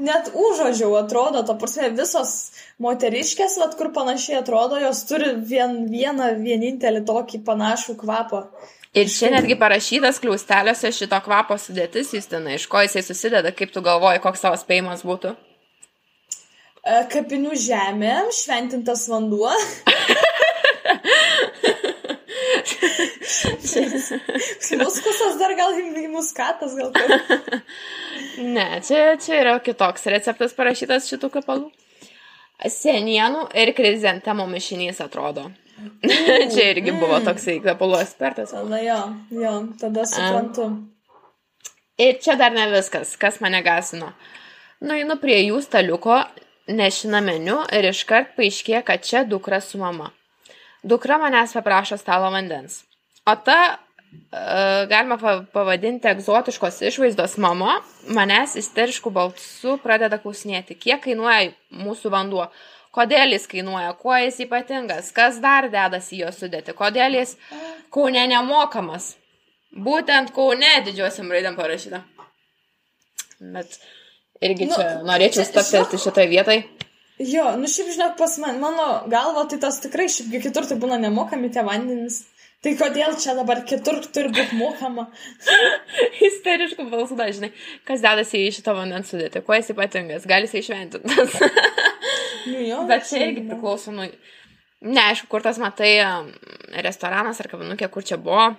net 0.00 0.30
užuodžiau 0.32 0.94
atrodo, 1.00 1.42
ta 1.46 1.56
prasme, 1.58 1.90
visos 1.98 2.54
moteriškės, 2.82 3.58
vat, 3.60 3.76
kur 3.78 3.90
panašiai 3.96 4.40
atrodo, 4.40 4.78
jos 4.82 5.02
turi 5.08 5.34
vien, 5.50 5.84
vieną 5.90 6.32
vienintelį 6.40 7.04
tokį 7.10 7.42
panašų 7.46 7.98
kvapą. 8.00 8.46
Ir 8.94 9.08
čia 9.10 9.30
netgi 9.34 9.56
parašytas 9.58 10.20
kliausteliuose 10.22 10.92
šito 10.94 11.18
kvapo 11.24 11.56
sudėtis, 11.58 12.12
Justina, 12.14 12.52
iš 12.54 12.68
ko 12.70 12.78
jisai 12.84 13.02
susideda, 13.02 13.50
kaip 13.50 13.72
tu 13.74 13.82
galvoji, 13.82 14.22
koks 14.22 14.44
tavo 14.44 14.58
spėjimas 14.60 15.02
būtų. 15.02 15.32
E, 16.84 17.00
Kapinių 17.10 17.58
žemė, 17.58 18.14
šventintas 18.38 19.08
vanduo. 19.10 19.50
Muskusas 24.84 25.38
dar 25.40 25.54
gal 25.58 25.74
muskatas, 26.12 26.76
gal 26.78 26.92
kaip. 26.94 27.10
Ne, 28.38 28.80
čia, 28.86 29.16
čia 29.18 29.40
yra 29.40 29.58
kitoks 29.62 30.06
receptas 30.14 30.54
parašytas 30.54 31.10
šitų 31.10 31.30
kvepalų. 31.34 31.68
Senienų 32.70 33.48
ir 33.58 33.74
krizentemo 33.74 34.46
mišinys 34.50 35.02
atrodo. 35.02 35.50
čia 36.54 36.70
irgi 36.72 36.92
buvo 36.96 37.18
toksai 37.24 37.58
kvepalų 37.64 38.00
ekspertas. 38.04 38.52
Tada 38.54 38.80
jo, 38.82 38.98
jo, 39.34 39.54
tada 39.80 40.06
suprantu. 40.08 40.68
Ir 41.98 42.18
čia 42.22 42.34
dar 42.38 42.54
ne 42.54 42.66
viskas, 42.72 43.14
kas 43.20 43.38
mane 43.42 43.60
gasino. 43.62 44.12
Nueinu 44.84 45.14
prie 45.22 45.36
jų 45.46 45.60
staliuko, 45.62 46.18
nešina 46.68 47.20
meniu 47.24 47.60
ir 47.72 47.86
iškart 47.90 48.34
paaiškėja, 48.38 48.82
kad 48.86 49.04
čia 49.06 49.22
dukra 49.28 49.60
su 49.62 49.78
mama. 49.78 50.10
Dukra 50.84 51.16
manęs 51.22 51.54
paprašo 51.56 51.96
stalo 52.00 52.28
vandens. 52.34 52.82
O 53.24 53.32
ta, 53.40 53.78
e, 54.12 54.86
galima 54.90 55.16
pa- 55.20 55.44
pavadinti 55.54 56.10
egzotiškos 56.10 56.82
išvaizdos 56.90 57.38
mama, 57.40 57.78
manęs 58.12 58.58
isteriškų 58.60 59.12
balsų 59.14 59.78
pradeda 59.80 60.18
klausinėti, 60.20 60.76
kiek 60.76 61.00
kainuoja 61.06 61.54
mūsų 61.72 62.12
vanduo, 62.12 62.50
kodėl 62.94 63.34
jis 63.34 63.46
kainuoja, 63.50 63.92
kuo 63.98 64.14
jis 64.22 64.38
ypatingas, 64.46 65.10
kas 65.16 65.40
dar 65.42 65.66
dedasi 65.72 66.20
jo 66.22 66.30
sudėti, 66.34 66.74
kodėl 66.78 67.18
jis 67.20 67.36
kaune 67.94 68.22
nemokamas. 68.30 69.12
Būtent 69.74 70.30
kaune 70.36 70.70
didžiosiam 70.86 71.30
raidėm 71.34 71.56
parašyta. 71.58 72.04
Bet 73.54 73.78
irgi 74.44 74.68
Nu, 74.70 74.76
čia 74.78 74.90
norėčiau 75.02 75.42
čia- 75.42 75.48
staptelti 75.50 75.98
šitoje 75.98 76.28
vietoje. 76.30 76.62
Jo, 77.18 77.52
nu 77.58 77.66
šiaip 77.70 77.90
žinok, 77.94 78.14
pas 78.18 78.38
man, 78.42 78.56
mano 78.62 78.86
galva, 79.10 79.44
tai 79.50 79.58
tas 79.62 79.80
tikrai 79.82 80.06
šiaipgi 80.10 80.40
kitur 80.48 80.66
tai 80.66 80.78
būna 80.82 80.96
nemokami 81.02 81.50
tie 81.54 81.62
vandenys. 81.66 82.22
Tai 82.64 82.72
kodėl 82.80 83.12
čia 83.20 83.34
dabar 83.36 83.60
kitur 83.68 83.98
turi 84.14 84.30
būti 84.32 84.56
mokama? 84.56 85.04
Isteriškų 86.28 86.86
balsų 86.90 87.18
dažnai. 87.18 87.50
Kas 87.84 88.00
dedasi 88.00 88.40
į 88.46 88.54
šitą 88.56 88.72
vandens 88.78 89.10
sudėtį? 89.12 89.42
Kuo 89.44 89.54
jis 89.58 89.68
ypatingas? 89.74 90.24
Gali 90.30 90.48
jisai 90.48 90.62
šventintas. 90.64 91.34
Nu, 92.46 92.60
jo, 92.60 92.82
Bet 92.88 93.08
čia 93.08 93.26
irgi 93.28 93.46
priklauso 93.48 93.94
nuo... 93.94 94.08
Neaišku, 94.84 95.30
kur 95.32 95.40
tas 95.40 95.56
matai 95.56 95.94
um, 96.04 96.26
restoranas 96.84 97.38
ar 97.40 97.48
kavinukė, 97.48 97.88
kur 97.92 98.04
čia 98.04 98.18
buvo. 98.20 98.50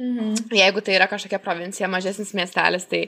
Mhm. 0.00 0.32
Jeigu 0.56 0.82
tai 0.82 0.96
yra 0.96 1.06
kažkokia 1.10 1.38
provincija, 1.44 1.88
mažesnis 1.92 2.32
miestelis, 2.34 2.88
tai 2.90 3.04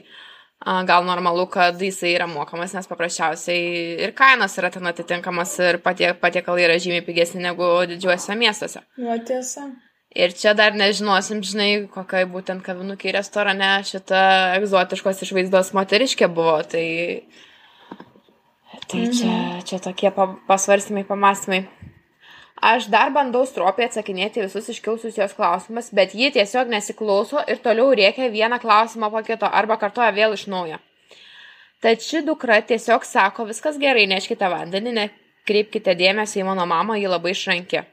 a, 0.63 0.83
gal 0.87 1.03
normalu, 1.03 1.47
kad 1.51 1.81
jisai 1.81 2.13
yra 2.13 2.27
mokamas, 2.29 2.75
nes 2.77 2.87
paprasčiausiai 2.87 4.03
ir 4.05 4.13
kainos 4.15 4.55
yra 4.61 4.69
ten 4.71 4.87
atitinkamas 4.87 5.57
ir 5.65 5.81
patie, 5.83 6.13
patiekalai 6.21 6.67
yra 6.69 6.77
žymiai 6.79 7.03
pigesni 7.03 7.41
negu 7.43 7.71
didžiuosiuose 7.89 8.37
miestuose. 8.39 8.83
Nu, 9.01 9.17
tiesa. 9.27 9.67
Ir 10.13 10.35
čia 10.37 10.53
dar 10.53 10.75
nežinosim, 10.77 11.41
žinai, 11.41 11.71
kokiai 11.89 12.27
būtent 12.29 12.61
kavinukė 12.65 13.15
restorane 13.15 13.79
šita 13.89 14.19
egzotiškos 14.59 15.25
išvaizdos 15.25 15.73
moteriškė 15.73 16.29
buvo. 16.29 16.59
Tai, 16.69 16.85
tai 18.93 19.09
čia, 19.09 19.35
čia 19.65 19.79
tokie 19.81 20.11
pa, 20.13 20.27
pasvarstymai, 20.47 21.03
pamastymai. 21.07 21.65
Aš 22.63 22.85
dar 22.93 23.09
bandau 23.11 23.41
stropiai 23.49 23.89
atsakinėti 23.89 24.43
visus 24.45 24.69
iškilusius 24.71 25.17
jos 25.17 25.33
klausimus, 25.35 25.89
bet 25.91 26.13
ji 26.15 26.29
tiesiog 26.35 26.69
nesiklauso 26.71 27.41
ir 27.49 27.59
toliau 27.63 27.89
rėkia 27.97 28.29
vieną 28.31 28.61
klausimą 28.61 29.09
po 29.11 29.23
kito 29.25 29.49
arba 29.49 29.79
kartoja 29.81 30.13
vėl 30.15 30.37
iš 30.37 30.45
naujo. 30.47 30.77
Tad 31.83 32.05
ši 32.05 32.21
dukra 32.23 32.61
tiesiog 32.63 33.03
sako, 33.03 33.49
viskas 33.49 33.81
gerai, 33.81 34.05
neškite 34.07 34.47
vandenį, 34.47 34.93
nekreipkite 34.99 35.97
dėmesio 35.99 36.39
į 36.39 36.47
mano 36.47 36.69
mamą, 36.69 36.95
ji 37.01 37.11
labai 37.11 37.33
išrankė. 37.33 37.83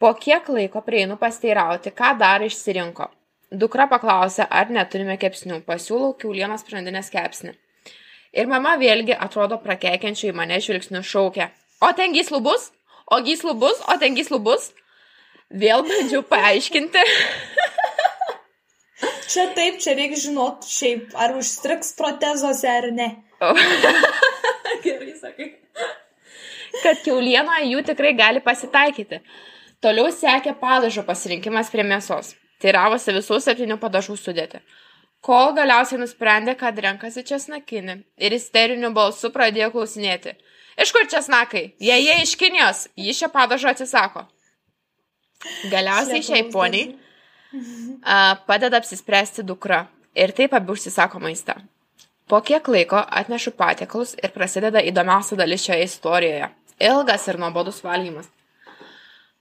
Po 0.00 0.14
kiek 0.16 0.48
laiko 0.48 0.80
prieinu 0.86 1.18
pasteirauti, 1.20 1.92
ką 1.92 2.14
dar 2.22 2.46
išsirinko. 2.46 3.10
Dukra 3.52 3.84
paklausė, 3.90 4.46
ar 4.48 4.72
neturime 4.72 5.18
kepsnių, 5.20 5.60
pasiūlau 5.68 6.14
kiaulienos 6.20 6.64
sprendinės 6.64 7.12
kepsnį. 7.12 7.52
Ir 8.36 8.48
mama 8.50 8.74
vėlgi 8.80 9.16
atrodo 9.16 9.56
prakeikiančiai 9.62 10.34
mane 10.36 10.58
žvilgsniu 10.60 11.00
šaukia. 11.00 11.50
O 11.80 11.92
ten 11.96 12.12
gyslų 12.12 12.42
bus? 12.44 12.70
O 13.08 13.20
gyslų 13.24 13.54
bus? 13.62 13.80
O 13.88 13.96
ten 14.00 14.16
gyslų 14.18 14.42
bus? 14.44 14.70
Vėl 15.48 15.84
bandžiau 15.86 16.24
paaiškinti. 16.26 17.04
Čia 19.26 19.50
taip, 19.56 19.80
čia 19.82 19.92
reikia 19.98 20.16
žinot 20.22 20.64
šiaip, 20.70 21.10
ar 21.18 21.34
užstriks 21.36 21.90
protezuose 21.98 22.68
ar 22.70 22.86
ne. 22.94 23.08
Gerai 24.84 25.12
sakai. 25.18 25.48
Kad 26.80 27.02
kiaulienoje 27.04 27.66
jų 27.72 27.82
tikrai 27.90 28.14
gali 28.16 28.40
pasitaikyti. 28.44 29.20
Toliau 29.84 30.08
sekė 30.14 30.54
padažo 30.60 31.04
pasirinkimas 31.04 31.68
prie 31.72 31.84
mėsos. 31.84 32.32
Teiravosi 32.62 33.12
visų 33.18 33.40
septynių 33.44 33.76
padažų 33.82 34.16
sudėti. 34.20 34.62
Kol 35.26 35.56
galiausiai 35.56 35.98
nusprendė, 35.98 36.54
kad 36.58 36.76
renkasi 36.78 37.24
česnakinį 37.26 37.96
ir 38.22 38.34
isteriniu 38.36 38.92
balsu 38.94 39.32
pradėjo 39.34 39.72
klausinėti. 39.74 40.36
Iš 40.78 40.92
kur 40.94 41.08
česnakai? 41.10 41.64
Jei 41.82 42.04
jie 42.04 42.20
iš 42.22 42.36
Kinijos, 42.38 42.84
ji 42.94 43.14
šio 43.16 43.30
padažo 43.34 43.72
atsisako. 43.72 44.26
Galiausiai 45.72 46.22
šiai 46.24 46.44
poniai 46.52 46.92
a, 48.02 48.36
padeda 48.46 48.78
apsispręsti 48.78 49.42
dukra 49.46 49.86
ir 50.14 50.32
taip 50.36 50.54
abi 50.54 50.72
užsisako 50.76 51.20
maistą. 51.24 51.56
Po 52.30 52.40
kiek 52.42 52.68
laiko 52.68 53.02
atnešu 53.20 53.52
patiekalus 53.58 54.14
ir 54.22 54.32
prasideda 54.34 54.82
įdomiausia 54.82 55.38
dalis 55.38 55.66
šioje 55.66 55.90
istorijoje- 55.90 56.48
ilgas 56.90 57.28
ir 57.28 57.38
nuobodus 57.38 57.82
valgymas. 57.82 58.30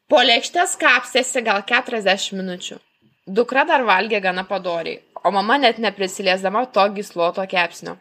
Po 0.09 0.17
lėkštės 0.17 0.77
kapstėsi 0.81 1.43
gal 1.43 1.61
40 1.61 2.33
minučių. 2.33 2.79
Dukra 3.27 3.65
dar 3.65 3.81
valgė 3.81 4.21
gana 4.21 4.43
padoriai, 4.43 5.01
o 5.25 5.31
mama 5.33 5.57
net 5.57 5.79
neprisiliesdama 5.81 6.65
to 6.75 6.85
gysloto 6.97 7.45
kepsnio. 7.49 7.97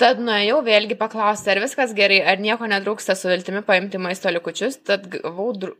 Tad 0.00 0.20
nuėjau 0.20 0.60
vėlgi 0.64 0.96
paklausti, 1.00 1.48
ar 1.52 1.62
viskas 1.64 1.94
gerai, 1.96 2.20
ar 2.20 2.40
nieko 2.40 2.68
netrūksta 2.68 3.16
su 3.16 3.30
viltimi 3.32 3.62
paimti 3.64 3.98
maisto 3.98 4.30
likučius, 4.32 4.76
tad 4.84 5.08
gavau, 5.14 5.48
dru... 5.56 5.72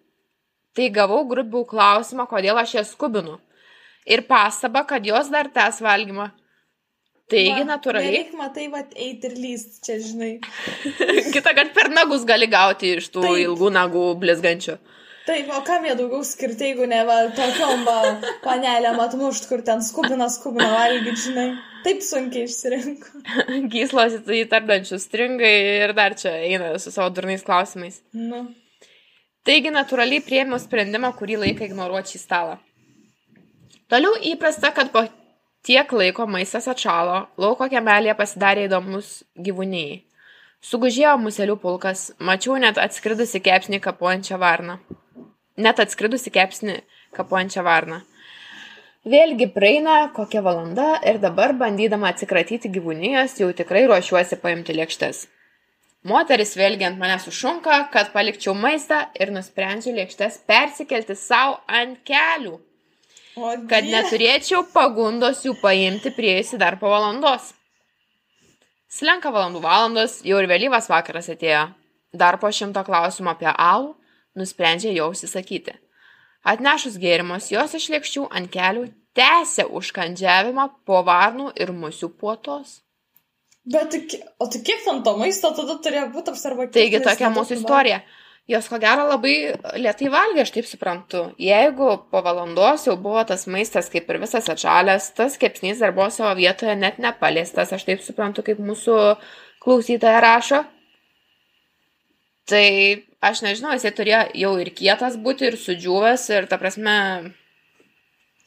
tai 0.76 0.88
gavau 0.94 1.20
grubių 1.28 1.66
klausimą, 1.68 2.24
kodėl 2.30 2.56
aš 2.62 2.78
jas 2.78 2.94
skubinu. 2.96 3.36
Ir 4.08 4.24
pastabą, 4.30 4.86
kad 4.88 5.04
jos 5.04 5.28
dar 5.34 5.50
tęs 5.52 5.82
valgymą. 5.84 6.30
Taigi, 7.26 7.58
Va, 7.58 7.66
natūraliai. 7.74 8.12
Nereik 8.14 8.34
matai, 8.38 8.68
va, 8.70 8.84
eiti 8.94 9.26
ir 9.26 9.34
lyst, 9.34 9.80
čia 9.84 9.98
žinai. 9.98 10.36
Kita 11.34 11.52
kart 11.58 11.72
per 11.74 11.90
nagus 11.90 12.22
gali 12.28 12.46
gauti 12.48 12.94
iš 13.00 13.10
tų 13.10 13.24
Taip. 13.24 13.40
ilgų 13.42 13.70
nagų 13.74 14.04
blizgančių. 14.22 14.76
Taip, 15.26 15.48
o 15.50 15.60
kam 15.66 15.82
jie 15.82 15.94
daugiau 15.98 16.22
skirti, 16.22 16.68
jeigu 16.68 16.86
ne, 16.86 17.00
va, 17.06 17.16
tokiom, 17.34 17.80
va, 17.86 17.96
panelėm 18.44 19.00
atmušt, 19.02 19.48
kur 19.50 19.64
ten 19.66 19.80
skubina, 19.82 20.28
skubina 20.30 20.68
valgyti, 20.70 21.22
žinai. 21.24 21.46
Taip 21.82 22.04
sunkiai 22.06 22.46
išsirinko. 22.46 23.22
Gyslos 23.72 24.14
įtardančių 24.22 24.98
stringai 25.02 25.50
ir 25.82 25.94
dar 25.98 26.14
čia 26.18 26.30
eina 26.46 26.72
su 26.82 26.92
savo 26.94 27.10
durnais 27.14 27.42
klausimais. 27.46 27.98
Nu. 28.14 28.44
Taigi 29.46 29.70
natūraliai 29.74 30.22
priėmiau 30.26 30.58
sprendimą, 30.62 31.10
kurį 31.18 31.40
laiką 31.42 31.66
ignoruoti 31.68 32.14
šį 32.14 32.20
stalą. 32.22 32.58
Toliau 33.90 34.14
įprasta, 34.30 34.72
kad 34.74 34.90
po 34.94 35.04
tiek 35.66 35.90
laiko 35.94 36.26
maistas 36.30 36.66
atšalo, 36.70 37.24
lauko 37.38 37.66
kemelėje 37.70 38.14
pasidarė 38.18 38.66
įdomus 38.66 39.20
gyvūniai. 39.38 40.04
Sugužėjo 40.66 41.16
muselių 41.22 41.58
pulkas, 41.62 42.08
mačiau 42.18 42.58
net 42.62 42.78
atskridusi 42.82 43.42
kepsnį 43.42 43.82
kapuojančią 43.84 44.38
varną. 44.42 44.78
Net 45.56 45.80
atskridusi 45.80 46.32
kepsnį 46.32 46.80
kapuojančią 47.16 47.64
varną. 47.64 48.02
Vėlgi 49.06 49.46
praeina 49.54 49.96
kokia 50.14 50.42
valanda 50.42 50.96
ir 51.06 51.20
dabar 51.22 51.54
bandydama 51.54 52.10
atsikratyti 52.10 52.68
gyvūnijos 52.74 53.36
jau 53.40 53.52
tikrai 53.54 53.84
ruošiuosi 53.86 54.38
paimti 54.42 54.74
lėkštes. 54.74 55.20
Moteris 56.06 56.56
vėlgi 56.58 56.86
ant 56.86 56.98
manęs 56.98 57.26
užšunka, 57.30 57.76
kad 57.94 58.12
palikčiau 58.14 58.54
maistą 58.54 58.98
ir 59.18 59.30
nusprendžiu 59.34 59.94
lėkštes 59.94 60.40
persikelti 60.50 61.16
savo 61.18 61.56
ant 61.66 62.02
kelių, 62.06 62.56
kad 63.70 63.86
neturėčiau 63.86 64.66
pagundos 64.74 65.44
jų 65.46 65.56
paimti 65.62 66.12
prieisi 66.14 66.58
dar 66.62 66.78
po 66.82 66.90
valandos. 66.92 67.52
Slenka 68.90 69.32
valandų 69.34 69.62
valandos, 69.64 70.20
jau 70.26 70.38
ir 70.42 70.50
vėlyvas 70.50 70.90
vakaras 70.90 71.30
atėjo. 71.32 71.64
Dar 72.14 72.38
po 72.42 72.50
šimto 72.54 72.82
klausimų 72.86 73.32
apie 73.32 73.50
alų 73.50 73.94
nusprendžia 74.38 74.94
jau 74.94 75.10
užsisakyti. 75.12 75.76
Atnešus 76.46 76.98
gėrimus, 77.02 77.50
jos 77.50 77.74
iš 77.74 77.88
lėkščių 77.94 78.28
ant 78.38 78.50
kelių 78.52 78.86
tęsė 79.16 79.66
užkandžiavimą 79.78 80.68
po 80.86 81.00
varnų 81.06 81.50
ir 81.58 81.72
musių 81.74 82.12
puotos. 82.20 82.82
Bet, 83.66 83.96
o 84.38 84.46
tai 84.46 84.60
kiek 84.62 84.84
ten 84.84 85.02
to 85.02 85.16
maisto 85.18 85.50
tada 85.56 85.74
turėjo 85.82 86.06
būti 86.14 86.30
apsarba? 86.30 86.68
Taigi 86.70 87.02
tokia 87.02 87.32
mūsų 87.34 87.58
istorija. 87.58 88.04
Jos 88.46 88.68
ko 88.70 88.78
gero 88.78 89.08
labai 89.08 89.56
lietai 89.74 90.06
valgė, 90.12 90.44
aš 90.44 90.52
taip 90.54 90.68
suprantu. 90.70 91.24
Jeigu 91.42 91.88
po 92.12 92.20
valandos 92.22 92.84
jau 92.86 92.94
buvo 92.94 93.24
tas 93.26 93.42
maistas 93.50 93.90
kaip 93.90 94.06
ir 94.06 94.20
visas 94.22 94.46
atšalęs, 94.52 95.08
tas 95.18 95.34
kepsnys 95.40 95.82
dar 95.82 95.90
buvo 95.96 96.06
savo 96.14 96.30
vietoje 96.38 96.76
net 96.78 97.00
nepaliestas, 97.02 97.74
aš 97.74 97.82
taip 97.88 98.04
suprantu, 98.06 98.44
kaip 98.46 98.62
mūsų 98.62 99.00
klausytoja 99.66 100.22
rašo. 100.22 100.62
Tai 102.46 102.68
aš 103.30 103.42
nežinau, 103.46 103.72
jisai 103.76 103.92
turėjo 103.98 104.20
jau 104.42 104.52
ir 104.62 104.70
kietas 104.78 105.16
būti, 105.20 105.48
ir 105.50 105.56
sudžiūvęs, 105.60 106.28
ir 106.36 106.46
ta 106.50 106.58
prasme, 106.62 106.96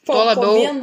Po, 0.06 0.12
tuo 0.14 0.24
labiau- 0.24 0.54
Po 0.54 0.60
vien, 0.60 0.78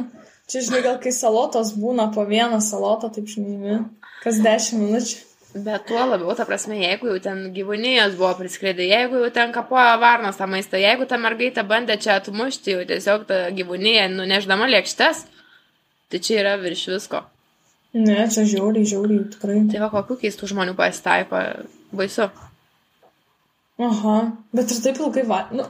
čia, 0.48 0.60
žinai, 0.62 0.82
gal 0.84 0.98
kai 1.02 1.10
salotos 1.12 1.72
būna 1.74 2.12
po 2.14 2.22
vieną 2.24 2.60
salotą, 2.62 3.10
taip 3.14 3.26
žinai, 3.26 3.80
kas 4.22 4.38
dešimt 4.44 4.82
minučių. 4.84 5.24
Bet 5.64 5.86
tuo 5.88 5.98
labiau, 6.06 6.34
ta 6.36 6.44
prasme, 6.44 6.76
jeigu 6.78 7.08
jau 7.08 7.18
ten 7.24 7.38
gyvūnijos 7.56 8.14
buvo 8.20 8.34
priskridę, 8.38 8.84
jeigu 8.86 9.16
jau 9.24 9.30
ten 9.32 9.50
kapojo 9.52 9.94
varnos 9.98 10.36
tą 10.36 10.46
maistą, 10.46 10.76
jeigu 10.78 11.06
ta 11.08 11.16
mergaitė 11.16 11.64
bandė 11.66 11.96
čia 11.98 12.18
atmušti 12.20 12.74
jau 12.76 12.84
tiesiog 12.86 13.24
tą 13.26 13.38
gyvūniją, 13.56 14.04
nuneždama 14.12 14.68
lėkštes, 14.68 15.24
tai 16.12 16.18
čia 16.20 16.40
yra 16.44 16.56
virš 16.60 16.84
visko. 16.92 17.24
Ne, 17.94 18.28
čia 18.28 18.44
žiauriai, 18.44 18.84
žiauriai, 18.86 19.24
tikrai. 19.32 19.56
Tai 19.72 19.80
va, 19.80 19.88
kokių 19.96 20.18
keistų 20.20 20.50
žmonių 20.52 20.76
pasitaiko, 20.76 21.40
baisu. 21.96 22.28
Aha, 23.78 24.16
bet 24.54 24.72
ir 24.74 24.82
taip 24.82 24.98
ilgai 24.98 25.22
va. 25.28 25.44
Nu, 25.54 25.66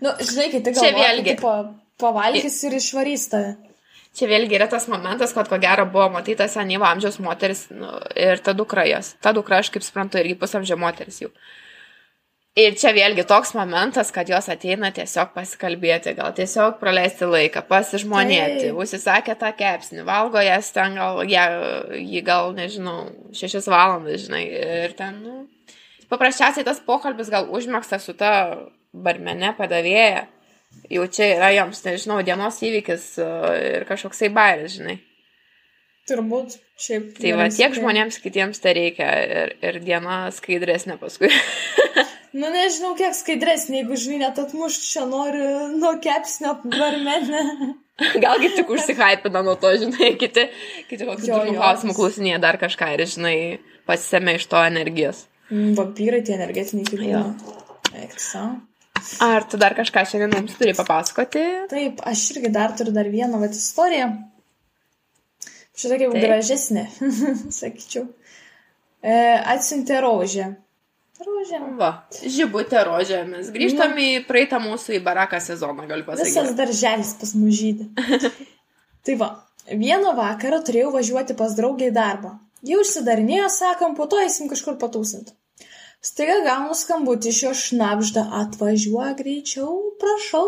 nu 0.00 0.12
žinai, 0.24 0.48
kai 0.54 0.62
tik 0.64 0.78
Čia 0.78 0.88
galvoji, 0.88 1.02
vėlgi. 1.04 1.34
tipo, 1.36 1.52
pavalgys 2.00 2.56
ir 2.64 2.78
išvarys 2.78 3.28
tave. 3.32 3.54
Čia 4.16 4.30
vėlgi 4.30 4.56
yra 4.56 4.64
tas 4.72 4.86
momentas, 4.88 5.34
kad 5.36 5.48
ko 5.50 5.58
gero 5.60 5.84
buvo 5.92 6.08
matyta 6.14 6.46
senyvo 6.48 6.86
amžiaus 6.88 7.18
moteris 7.20 7.66
nu, 7.68 7.90
ir 8.16 8.40
ta 8.40 8.54
dukra 8.56 8.86
jos. 8.88 9.12
Ta 9.20 9.34
dukra, 9.36 9.60
aš 9.60 9.68
kaip 9.74 9.84
suprantu, 9.84 10.16
irgi 10.22 10.38
pusamžio 10.40 10.78
moteris 10.80 11.20
jau. 11.20 11.32
Ir 12.56 12.72
čia 12.80 12.94
vėlgi 12.96 13.26
toks 13.28 13.50
momentas, 13.52 14.08
kad 14.16 14.30
jos 14.32 14.46
ateina 14.48 14.88
tiesiog 14.96 15.34
pasikalbėti, 15.34 16.14
gal 16.16 16.32
tiesiog 16.32 16.78
praleisti 16.80 17.28
laiką, 17.28 17.60
pasižmonėti, 17.68 18.70
užsisakė 18.72 19.34
tą 19.36 19.50
kepsnį, 19.58 20.06
valgo 20.08 20.40
jas 20.40 20.70
ten 20.72 20.96
gal, 20.96 21.20
ją, 21.28 21.44
jį 22.00 22.22
gal, 22.24 22.54
nežinau, 22.56 23.10
šešias 23.36 23.68
valandas, 23.68 24.24
žinai, 24.24 24.46
ir 24.86 24.96
ten, 24.96 25.20
nu, 25.20 25.36
paprasčiausiai 26.12 26.66
tas 26.66 26.80
pokalbis 26.86 27.30
gal 27.32 27.50
užmėgstas 27.52 28.06
su 28.06 28.14
ta 28.18 28.32
barmene 28.92 29.52
padavėja. 29.58 30.26
Jau 30.92 31.06
čia 31.10 31.30
yra 31.38 31.50
joms, 31.54 31.80
nežinau, 31.86 32.20
dienos 32.26 32.58
įvykis 32.62 33.04
e, 33.22 33.28
ir 33.78 33.86
kažkoksai 33.88 34.28
bairis, 34.34 34.76
žinai. 34.76 34.98
Turbūt 36.06 36.58
šiaip. 36.78 37.16
Tai 37.16 37.32
va, 37.38 37.46
tiek 37.48 37.72
spėjai. 37.72 37.78
žmonėms 37.80 38.20
kitiems 38.22 38.60
tai 38.62 38.76
reikia 38.76 39.08
ir, 39.24 39.54
ir 39.64 39.80
diena 39.82 40.26
skaidresnė 40.34 41.00
paskui. 41.00 41.32
Nu, 42.36 42.50
nežinau, 42.52 42.90
kiek 42.98 43.14
skaidresnė, 43.16 43.78
jeigu, 43.78 43.96
žinai, 43.96 44.18
net 44.26 44.38
atmušti 44.42 44.90
čia 44.90 45.06
nori 45.08 45.40
nuo 45.78 45.94
kepsnio 46.04 46.50
varmenę. 46.68 47.44
Gal 48.24 48.42
kaip 48.42 48.58
tik 48.58 48.72
užsihypina 48.74 49.40
nuo 49.46 49.54
to, 49.60 49.70
žinai, 49.80 50.10
kiti, 50.20 50.44
kiti 50.90 51.06
kokių 51.08 51.38
klausimų 51.56 51.94
klausinėje 51.96 52.42
dar 52.42 52.58
kažką 52.60 52.90
ir, 52.92 53.04
žinai, 53.08 53.36
pasisėmė 53.88 54.36
iš 54.36 54.44
to 54.52 54.60
energijos. 54.68 55.22
Mm, 55.50 55.74
Vampyrai 55.78 56.22
tie 56.26 56.34
energetiniai 56.34 56.88
gyvūnai. 56.90 57.20
Ar 59.22 59.44
tu 59.46 59.58
dar 59.60 59.76
kažką 59.78 60.02
šiandien 60.10 60.32
mums 60.34 60.56
turi 60.58 60.74
papasakoti? 60.76 61.42
Taip, 61.70 62.00
aš 62.10 62.24
irgi 62.34 62.50
dar 62.54 62.74
turiu 62.78 62.94
dar 62.96 63.06
vieną 63.12 63.38
vat 63.42 63.54
istoriją. 63.54 64.08
Šitą 65.76 65.98
Taip. 66.00 66.16
gražesnė, 66.22 66.86
sakyčiau. 67.60 68.06
E, 69.04 69.16
atsintė 69.54 70.00
rožė. 70.02 70.48
Rožė. 71.26 71.60
Va, 71.78 71.90
žibutė 72.20 72.82
rožė, 72.88 73.22
mes 73.28 73.48
grįžtam 73.52 73.94
į 74.00 74.08
praeitą 74.28 74.58
mūsų 74.60 74.98
į 74.98 75.02
baraką 75.04 75.38
sezoną, 75.40 75.86
galiu 75.88 76.04
Visas 76.08 76.32
pasakyti. 76.32 76.56
darželis 76.58 77.12
pas 77.20 77.32
mužydį. 77.36 77.86
tai 79.06 79.16
va, 79.20 79.30
vieną 79.70 80.16
vakarą 80.16 80.60
turėjau 80.66 80.90
važiuoti 80.96 81.36
pas 81.38 81.54
draugę 81.56 81.88
į 81.92 81.94
darbą. 81.96 82.34
Jau 82.66 82.82
užsidarinėjo, 82.82 83.48
sakom, 83.52 83.94
po 83.98 84.08
to 84.10 84.18
eisim 84.22 84.48
kažkur 84.50 84.78
patūsint. 84.80 85.32
Staiga 86.06 86.36
gaunu 86.44 86.74
skambutį 86.76 87.30
iš 87.32 87.38
jo 87.44 87.52
šnapžda, 87.60 88.26
atvažiuoja 88.40 89.14
greičiau, 89.18 89.72
prašau. 90.02 90.46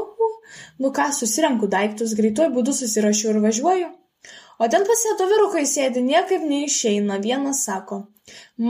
Nu 0.82 0.90
ką, 0.94 1.08
susirenku 1.14 1.68
daiktus, 1.70 2.14
greituoju 2.18 2.54
būdu 2.54 2.74
susirašiau 2.76 3.32
ir 3.32 3.40
važiuoju. 3.46 3.88
O 4.58 4.68
ten 4.70 4.86
pasėto 4.86 5.26
vyrukai 5.30 5.64
sėdi, 5.70 6.02
niekaip 6.02 6.46
neišeina. 6.50 7.18
Vienas 7.22 7.62
sako, 7.66 8.00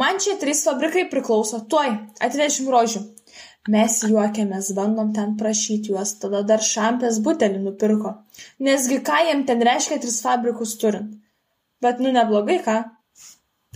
man 0.00 0.20
čia 0.24 0.36
trys 0.40 0.64
fabrikai 0.66 1.06
priklauso, 1.12 1.62
tuoj, 1.72 1.94
atvešim 2.24 2.68
rožių. 2.72 3.04
Mes 3.72 3.96
juokiamės, 4.08 4.70
bandom 4.76 5.14
ten 5.16 5.34
prašyti 5.40 5.92
juos, 5.92 6.14
tada 6.22 6.40
dar 6.50 6.62
šampės 6.64 7.18
butelį 7.24 7.64
nupirko. 7.64 8.14
Nesgi 8.64 9.00
ką 9.04 9.18
jiem 9.28 9.42
ten 9.48 9.64
reiškia 9.68 9.98
tris 10.04 10.20
fabrikus 10.24 10.76
turint. 10.80 11.18
Bet 11.84 12.00
nu 12.04 12.12
neblogai, 12.14 12.62
ką? 12.64 12.78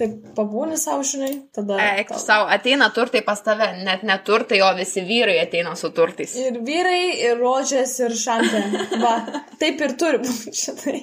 Taip 0.01 0.13
pabūni 0.37 0.79
savo, 0.81 1.03
žinai, 1.05 1.33
tada... 1.53 1.77
Eik, 1.99 2.15
tau- 2.15 2.21
savo, 2.23 2.47
ateina 2.55 2.89
turtai 2.97 3.21
pas 3.27 3.43
tave, 3.45 3.67
net 3.85 4.07
neturtai, 4.09 4.63
o 4.65 4.71
visi 4.79 5.03
vyrai 5.05 5.37
ateina 5.43 5.75
su 5.77 5.91
turtais. 5.93 6.33
Ir 6.41 6.57
vyrai, 6.65 7.03
ir 7.27 7.37
rožės, 7.37 7.99
ir 8.01 8.17
šampė. 8.17 8.63
Va, 9.03 9.13
taip 9.61 9.85
ir 9.85 9.93
turi 10.01 10.23
būti 10.25 10.55
šitai. 10.63 11.03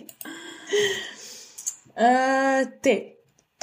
E, 2.00 2.12
taip. 2.82 3.16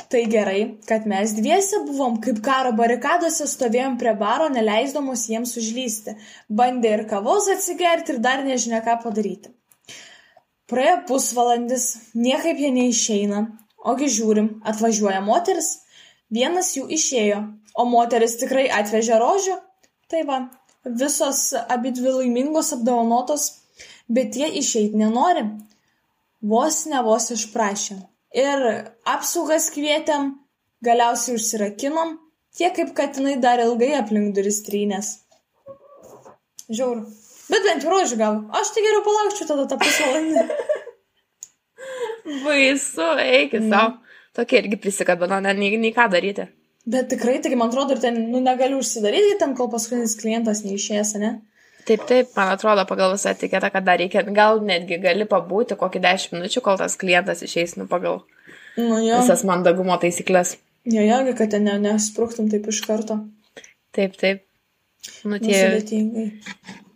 Tai 0.07 0.21
gerai, 0.31 0.61
kad 0.87 1.07
mes 1.11 1.33
dviese 1.35 1.81
buvom 1.83 2.21
kaip 2.23 2.39
karo 2.45 2.71
barikadose 2.79 3.49
stovėjom 3.51 3.97
prie 3.99 4.12
baro, 4.21 4.47
neleisdamos 4.55 5.25
jiems 5.27 5.57
užlysti. 5.59 6.15
Bandė 6.47 6.93
ir 6.95 7.03
kavos 7.11 7.49
atsigerti 7.51 8.15
ir 8.15 8.21
dar 8.23 8.45
nežinia 8.47 8.85
ką 8.87 9.01
padaryti. 9.03 9.51
Praėjo 10.71 11.01
pusvalandis, 11.09 11.89
niekaip 12.15 12.62
jie 12.62 12.71
neišeina. 12.77 13.43
Ogi 13.87 14.09
žiūrim, 14.11 14.49
atvažiuoja 14.66 15.20
moteris, 15.22 15.68
vienas 16.33 16.72
jų 16.75 16.88
išėjo, 16.96 17.42
o 17.79 17.85
moteris 17.87 18.37
tikrai 18.40 18.66
atvežė 18.72 19.18
rožių. 19.22 19.57
Tai 20.11 20.22
va, 20.27 20.38
visos 20.87 21.53
abidvi 21.68 22.12
laimingos 22.20 22.72
apdovanotos, 22.77 23.46
bet 24.09 24.37
jie 24.38 24.51
išeiti 24.62 24.99
nenori. 24.99 25.46
vos 26.46 26.85
ne 26.87 27.01
vos 27.03 27.31
išprašėm. 27.35 28.03
Ir 28.37 28.61
apsaugas 29.09 29.70
kvietėm, 29.75 30.35
galiausiai 30.85 31.38
užsirakinom, 31.38 32.18
tiek 32.55 32.75
kaip 32.77 32.92
katinai 32.94 33.37
dar 33.40 33.62
ilgai 33.64 33.94
aplink 33.99 34.35
duris 34.37 34.61
trynės. 34.66 35.09
Žiauru. 36.68 37.07
Bet 37.51 37.62
bent 37.66 37.85
jau 37.87 37.92
rožių 37.94 38.18
gal. 38.20 38.40
Aš 38.59 38.75
tai 38.75 38.83
geriau 38.85 39.03
palaukčiau 39.07 39.49
tada 39.49 39.66
tą 39.70 39.79
pusvalandį. 39.83 40.46
Baisu, 42.27 43.09
eikit 43.23 43.62
mm. 43.62 43.73
savo. 43.73 43.97
Tokie 44.37 44.61
irgi 44.61 44.77
prisikabino, 44.81 45.39
ne, 45.41 45.55
nei, 45.57 45.77
nei 45.81 45.95
ką 45.97 46.11
daryti. 46.12 46.45
Bet 46.87 47.09
tikrai, 47.11 47.39
taigi 47.43 47.57
man 47.59 47.71
atrodo, 47.73 47.97
ir 47.97 48.03
ten, 48.03 48.19
nu, 48.31 48.41
negaliu 48.45 48.79
užsidaryti 48.83 49.39
ten, 49.41 49.55
kol 49.59 49.71
paskutinis 49.73 50.15
klientas 50.21 50.62
neišėjęs, 50.67 51.15
ne? 51.23 51.33
Taip, 51.87 52.03
taip, 52.07 52.31
man 52.37 52.53
atrodo, 52.53 52.85
pagal 52.87 53.15
visą 53.15 53.33
etiketą, 53.35 53.71
kad 53.75 53.87
dar 53.87 53.99
reikia, 54.03 54.23
gal 54.35 54.61
netgi 54.67 54.99
gali 55.03 55.27
pabūti 55.31 55.79
kokį 55.79 56.03
10 56.05 56.35
minučių, 56.37 56.62
kol 56.67 56.79
tas 56.81 56.99
klientas 56.99 57.43
išeis, 57.47 57.77
nu, 57.79 57.87
pagal 57.91 58.21
nu, 58.77 58.99
jo. 59.03 59.21
visas 59.23 59.45
mandagumo 59.47 59.99
taisyklės. 60.03 60.57
Jo, 60.87 61.03
jo, 61.07 61.21
kad 61.39 61.55
ten 61.55 61.67
ne, 61.67 61.79
nesprūktum 61.83 62.51
taip 62.53 62.67
iš 62.71 62.83
karto. 62.87 63.21
Taip, 63.97 64.19
taip. 64.21 64.45
Nu, 65.27 65.39
tie, 65.43 65.57
Sudėtingai. 65.59 66.27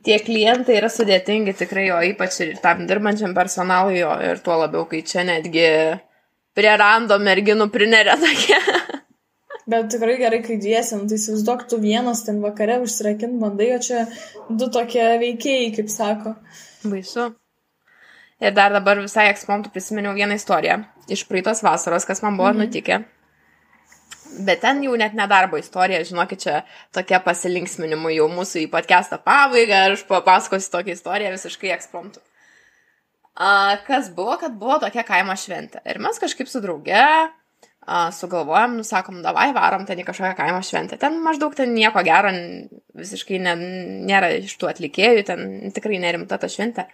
Tie 0.07 0.17
klientai 0.25 0.79
yra 0.79 0.89
sudėtingi 0.89 1.53
tikrai, 1.59 1.91
o 1.93 1.99
ypač 2.13 2.39
ir 2.45 2.55
tam 2.63 2.87
dirbančiam 2.89 3.35
personalui, 3.37 3.99
jo, 4.01 4.15
ir 4.25 4.41
tuo 4.45 4.57
labiau, 4.63 4.87
kai 4.89 5.03
čia 5.05 5.27
netgi 5.29 5.67
prie 6.57 6.71
rando 6.81 7.19
merginų 7.21 7.69
prinerė 7.75 8.17
tokie. 8.23 8.61
Bet 9.71 9.91
tikrai 9.93 10.17
gerai, 10.19 10.41
kai 10.43 10.57
dviesi, 10.59 10.97
nu, 10.99 11.07
tai 11.07 11.19
įsivaizduok, 11.21 11.67
tu 11.71 11.79
vienas 11.83 12.25
ten 12.27 12.41
vakare 12.43 12.81
užsirakint 12.83 13.37
bandai, 13.43 13.69
o 13.77 13.83
čia 13.85 14.07
du 14.49 14.71
tokie 14.73 15.05
veikėjai, 15.21 15.69
kaip 15.77 15.93
sako. 15.93 16.35
Baisu. 16.83 17.29
Ir 18.41 18.57
dar 18.57 18.73
dabar 18.73 18.99
visai 19.05 19.29
ekspontų 19.31 19.71
prisiminiau 19.75 20.17
vieną 20.17 20.41
istoriją 20.41 20.81
iš 21.13 21.27
praeitos 21.29 21.61
vasaros, 21.67 22.07
kas 22.09 22.23
man 22.25 22.39
buvo 22.41 22.55
mhm. 22.55 22.65
nutikę. 22.65 23.03
Bet 24.31 24.63
ten 24.63 24.83
jau 24.85 24.95
net 24.99 25.15
nedarbo 25.19 25.59
istorija, 25.59 26.05
žinokit, 26.07 26.45
čia 26.45 26.61
tokia 26.95 27.19
pasilinksminimų 27.25 28.13
jau 28.15 28.29
mūsų 28.31 28.65
į 28.65 28.69
podcastą 28.73 29.19
pabaigą 29.25 29.87
aš 29.91 30.05
papasakosiu 30.09 30.71
tokią 30.77 30.95
istoriją 30.95 31.33
visiškai 31.35 31.73
ekspontų. 31.75 32.23
A, 33.35 33.79
kas 33.87 34.11
buvo, 34.15 34.37
kad 34.41 34.57
buvo 34.61 34.79
tokia 34.83 35.05
kaimo 35.07 35.35
šventė. 35.39 35.83
Ir 35.89 36.01
mes 36.03 36.19
kažkaip 36.23 36.51
su 36.51 36.63
drauge 36.63 37.01
a, 37.01 38.11
sugalvojom, 38.15 38.77
nusakom, 38.81 39.23
davai 39.25 39.51
varom 39.57 39.87
ten 39.89 40.03
į 40.03 40.07
kažkokią 40.09 40.35
kaimo 40.39 40.61
šventę. 40.67 40.99
Ten 41.01 41.19
maždaug 41.25 41.57
ten 41.57 41.73
nieko 41.75 42.03
gero, 42.07 42.33
visiškai 43.01 43.41
ne, 43.43 43.55
nėra 44.11 44.35
iš 44.43 44.55
tų 44.61 44.71
atlikėjų, 44.71 45.25
ten 45.31 45.73
tikrai 45.77 46.03
nerimta 46.03 46.39
ta 46.39 46.51
šventė. 46.53 46.87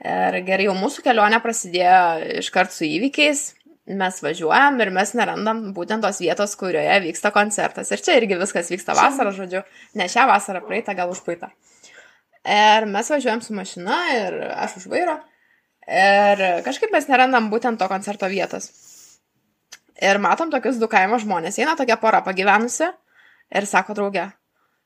Ir 0.00 0.40
gerai, 0.46 0.64
jau 0.64 0.74
mūsų 0.78 1.04
kelionė 1.04 1.42
prasidėjo 1.44 2.38
iškart 2.40 2.72
su 2.72 2.86
įvykiais, 2.88 3.50
mes 3.86 4.20
važiuojam 4.22 4.80
ir 4.80 4.90
mes 4.94 5.12
nerandam 5.16 5.62
būtent 5.74 6.04
tos 6.04 6.20
vietos, 6.22 6.54
kurioje 6.60 7.00
vyksta 7.06 7.32
koncertas. 7.34 7.90
Ir 7.90 8.02
čia 8.04 8.18
irgi 8.20 8.38
viskas 8.40 8.70
vyksta 8.70 8.94
vasarą, 8.98 9.32
žodžiu, 9.34 9.62
ne 9.98 10.06
šią 10.10 10.26
vasarą, 10.30 10.62
praeitą, 10.66 10.94
gal 10.98 11.10
užpraeitą. 11.12 11.50
Ir 12.44 12.86
mes 12.88 13.10
važiuojam 13.10 13.42
su 13.44 13.54
mašina 13.56 13.98
ir 14.16 14.38
aš 14.54 14.78
už 14.80 14.88
vairo. 14.92 15.18
Ir 15.90 16.44
kažkaip 16.64 16.92
mes 16.94 17.08
nerandam 17.10 17.50
būtent 17.52 17.80
to 17.80 17.88
koncerto 17.90 18.28
vietos. 18.30 18.70
Ir 20.00 20.20
matom 20.22 20.52
tokius 20.52 20.78
du 20.80 20.88
kaimo 20.88 21.18
žmonės. 21.20 21.58
Eina 21.60 21.74
tokia 21.76 21.98
pora 22.00 22.22
pagyvenusi 22.24 22.86
ir 22.88 23.66
sako 23.68 23.96
draugė. 23.98 24.30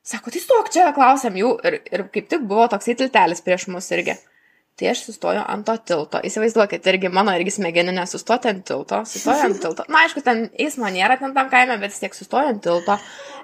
Sako, 0.05 0.29
tai 0.33 0.41
stok 0.41 0.69
čia, 0.73 0.89
klausiam 0.93 1.37
jų. 1.39 1.51
Ir, 1.65 1.79
ir 1.93 2.03
kaip 2.13 2.27
tik 2.29 2.43
buvo 2.45 2.67
toksai 2.69 2.97
tiltelis 2.99 3.41
prieš 3.45 3.69
mus 3.73 3.87
irgi. 3.95 4.17
Tai 4.75 4.89
aš 4.91 5.05
sustoju 5.05 5.39
ant 5.39 5.63
to 5.63 5.73
tilto. 5.87 6.19
Įsivaizduokit, 6.27 6.83
irgi 6.91 7.07
mano 7.13 7.31
irgi 7.37 7.53
smegeninė 7.55 8.03
sustoti 8.11 8.49
ant 8.51 8.65
tilto. 8.67 8.97
Sustoju 9.07 9.45
ant 9.47 9.61
tilto. 9.63 9.85
Na, 9.87 10.01
aišku, 10.03 10.19
ten 10.25 10.49
eismo 10.59 10.89
nėra 10.91 11.15
ten 11.21 11.31
tam 11.37 11.47
kaime, 11.51 11.77
bet 11.79 11.93
vis 11.93 12.01
tiek 12.03 12.17
sustoju 12.17 12.51
ant 12.51 12.63
tilto. 12.63 12.97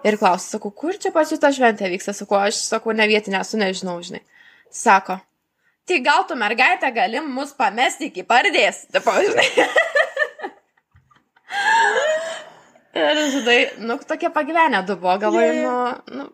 Ir 0.03 0.17
klausiu, 0.19 0.57
sakau, 0.57 0.73
kur 0.75 0.97
čia 0.99 1.13
pas 1.15 1.31
jūs 1.31 1.39
ta 1.39 1.53
šventė 1.55 1.87
vyksta? 1.93 2.11
Sakau, 2.17 2.41
aš 2.49 2.59
sakau, 2.65 2.91
ne 2.97 3.07
vietinė, 3.07 3.39
esu 3.45 3.55
nežinau, 3.61 3.95
žinai. 4.03 4.19
Sako, 4.75 5.21
tai 5.87 6.01
gal 6.03 6.27
tu 6.27 6.35
mergaitė 6.39 6.91
galim 6.95 7.31
mus 7.31 7.55
pamesti 7.55 8.11
iki 8.11 8.27
pardės. 8.27 8.83
Taip, 8.91 9.07
žinai. 9.29 9.47
Ir, 12.91 13.23
žinai, 13.31 13.59
nu, 13.87 13.95
tokie 14.03 14.27
pagyvenę 14.35 14.83
du 14.83 14.99
buvo, 14.99 15.15
galvoju, 15.21 15.53
nu, 15.63 15.75
nu, 16.17 16.27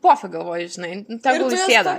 pofai 0.00 0.30
galvoju, 0.32 0.68
žinai, 0.72 0.92
tegul 1.24 1.52
sėda. 1.52 1.96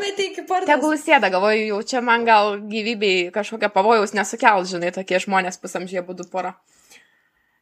Tegul 0.65 0.95
sėda, 0.97 1.29
galvoju, 1.33 1.67
jau 1.69 1.81
čia 1.91 2.01
man 2.05 2.25
gal 2.25 2.55
gyvybei 2.71 3.27
kažkokia 3.35 3.69
pavojaus 3.73 4.15
nesukels, 4.17 4.71
žinai, 4.71 4.89
tokie 4.95 5.19
žmonės 5.21 5.61
pusamžė 5.61 6.01
būdų 6.07 6.25
pora. 6.31 6.55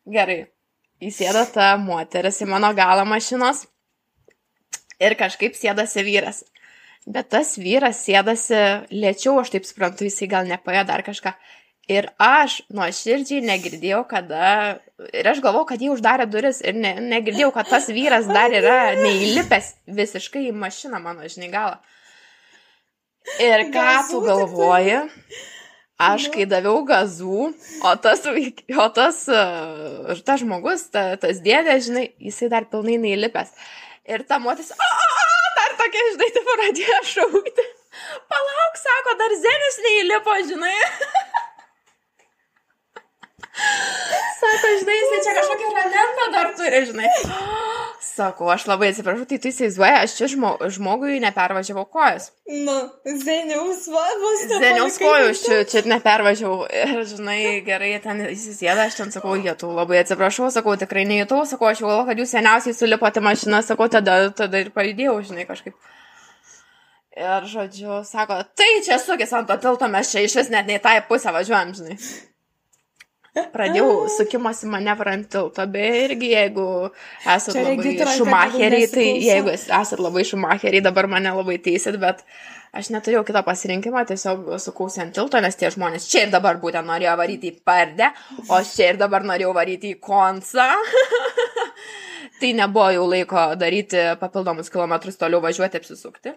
Gerai, 0.07 0.45
įsėda 1.03 1.43
ta 1.51 1.73
moteris 1.81 2.39
į 2.41 2.47
mano 2.53 2.71
galą 2.77 3.03
mašinos 3.09 3.65
ir 5.01 5.17
kažkaip 5.19 5.57
sėdasi 5.57 6.05
vyras. 6.07 6.45
Bet 7.09 7.31
tas 7.33 7.55
vyras 7.57 8.03
sėdasi 8.05 8.61
lėčiau, 8.93 9.39
aš 9.41 9.55
taip 9.55 9.65
suprantu, 9.65 10.05
jisai 10.05 10.29
gal 10.29 10.47
nepaėjo 10.47 10.85
dar 10.87 11.03
kažką. 11.05 11.33
Ir 11.89 12.11
aš 12.21 12.59
nuoširdžiai 12.69 13.41
negirdėjau, 13.43 14.03
kada. 14.09 14.81
Ir 15.17 15.27
aš 15.31 15.39
galvau, 15.41 15.63
kad 15.65 15.81
jie 15.81 15.89
uždarė 15.89 16.27
duris 16.29 16.61
ir 16.61 16.77
ne, 16.77 16.93
negirdėjau, 17.01 17.49
kad 17.55 17.71
tas 17.71 17.89
vyras 17.89 18.29
dar 18.29 18.53
yra 18.53 18.93
neįlipęs 18.99 19.73
visiškai 19.89 20.45
į 20.51 20.53
mašiną 20.61 21.01
mano, 21.01 21.25
žinai, 21.25 21.49
galą. 21.53 21.79
Ir 23.41 23.65
ką 23.73 23.87
tu 24.11 24.21
galvoji? 24.25 25.01
Aš 26.01 26.29
kai 26.33 26.47
daviau 26.49 26.79
gazų, 26.85 27.49
o 27.85 27.91
tas, 28.01 28.23
o 28.25 28.87
tas, 28.93 29.19
tas 30.25 30.41
žmogus, 30.41 30.87
ta, 30.93 31.11
tas 31.21 31.41
dėdė, 31.45 31.77
žinai, 31.85 32.07
jisai 32.29 32.49
dar 32.53 32.65
pilnai 32.69 32.97
neįlipęs. 33.01 33.53
Ir 34.09 34.23
ta 34.29 34.39
motis, 34.41 34.71
a, 34.73 34.87
a, 34.87 35.11
a, 35.25 35.51
dar 35.59 35.75
tokia, 35.81 36.07
žinai, 36.13 36.31
tai 36.33 36.45
pradėjo 36.47 37.01
šaukti. 37.11 37.67
Palauk, 38.31 38.79
sako, 38.81 39.17
dar 39.19 39.37
zenis 39.43 39.77
neįlipo, 39.85 40.39
žinai. 40.49 40.77
Sako, 44.41 44.71
žinai, 44.81 44.97
jis 44.97 45.25
čia 45.25 45.33
kažkokią 45.37 45.71
rameną 45.77 46.27
dar 46.33 46.53
turi, 46.57 46.85
žinai. 46.89 47.09
Sako, 48.01 48.49
aš 48.51 48.65
labai 48.67 48.89
atsiprašau, 48.91 49.27
tai 49.29 49.37
tu 49.39 49.49
įsivaizduoji, 49.51 49.97
aš 50.03 50.15
čia 50.17 50.27
žmo, 50.33 50.49
žmogui 50.73 51.19
nepervažiavau 51.23 51.85
kojas. 51.93 52.31
Nu, 52.49 52.75
zeniaus 53.05 53.85
vadovas. 53.93 54.41
Zeniaus 54.49 54.97
kojus 54.99 55.43
čia, 55.45 55.59
čia 55.69 55.83
nepervažiavau. 55.87 56.65
Ir, 56.81 57.05
žinai, 57.11 57.37
gerai, 57.67 57.93
ten 58.03 58.25
įsisėda, 58.31 58.89
aš 58.89 58.97
ten 58.99 59.13
sakau, 59.13 59.37
tu 59.61 59.69
labai 59.77 60.01
atsiprašau, 60.01 60.49
sakau, 60.53 60.75
tikrai 60.81 61.05
neįtau, 61.07 61.43
sakau, 61.47 61.69
aš 61.69 61.83
galvoju, 61.85 62.09
kad 62.09 62.23
jūs 62.23 62.35
seniausiai 62.35 62.75
sulipote 62.75 63.23
mašiną, 63.23 63.61
sakau, 63.67 63.87
tada, 63.93 64.17
tada 64.35 64.65
ir 64.65 64.73
pajudėjau, 64.75 65.15
žinai, 65.29 65.47
kažkaip. 65.49 65.77
Ir, 67.11 67.47
žodžiu, 67.53 68.01
sako, 68.07 68.41
tai 68.57 68.73
čia 68.85 68.97
sukis 68.99 69.33
ant 69.37 69.49
to 69.51 69.59
tilto, 69.61 69.87
mes 69.91 70.11
čia 70.11 70.25
iš 70.25 70.41
vis 70.41 70.51
net 70.51 70.67
ne 70.67 70.79
į 70.79 70.83
tą 70.83 70.97
pusę 71.07 71.33
važiuojam, 71.35 71.73
žinai. 71.77 72.01
Pradėjau 73.31 74.09
sukimosi 74.11 74.67
manevrą 74.67 75.13
ant 75.15 75.29
tilto, 75.31 75.63
bet 75.71 75.97
irgi 76.01 76.33
jeigu 76.33 76.65
esate 77.31 77.61
labai 77.63 78.07
šumacheriai, 78.17 78.89
tai 78.91 79.05
jeigu 79.23 79.53
esate 79.53 79.99
labai 80.03 80.25
šumacheriai, 80.27 80.83
dabar 80.83 81.07
mane 81.07 81.31
labai 81.37 81.55
teisit, 81.63 81.95
bet 82.01 82.25
aš 82.75 82.89
neturėjau 82.91 83.23
kito 83.29 83.43
pasirinkimo, 83.47 84.03
tiesiog 84.09 84.51
sukausi 84.59 84.99
ant 85.05 85.15
tilto, 85.15 85.39
nes 85.43 85.55
tie 85.55 85.71
žmonės 85.71 86.09
čia 86.11 86.25
ir 86.25 86.33
dabar 86.35 86.59
būtent 86.59 86.87
norėjo 86.91 87.15
varyti 87.23 87.53
į 87.53 87.63
pardę, 87.71 88.11
o 88.51 88.59
čia 88.67 88.91
ir 88.91 88.99
dabar 88.99 89.23
norėjau 89.31 89.55
varyti 89.55 89.93
į 89.95 90.01
konsą. 90.03 90.67
tai 92.43 92.51
nebuvo 92.59 92.89
jau 92.97 93.07
laiko 93.07 93.47
daryti 93.55 94.09
papildomus 94.19 94.73
kilometrus 94.75 95.19
toliau 95.23 95.39
važiuoti 95.47 95.79
apsisukti. 95.79 96.35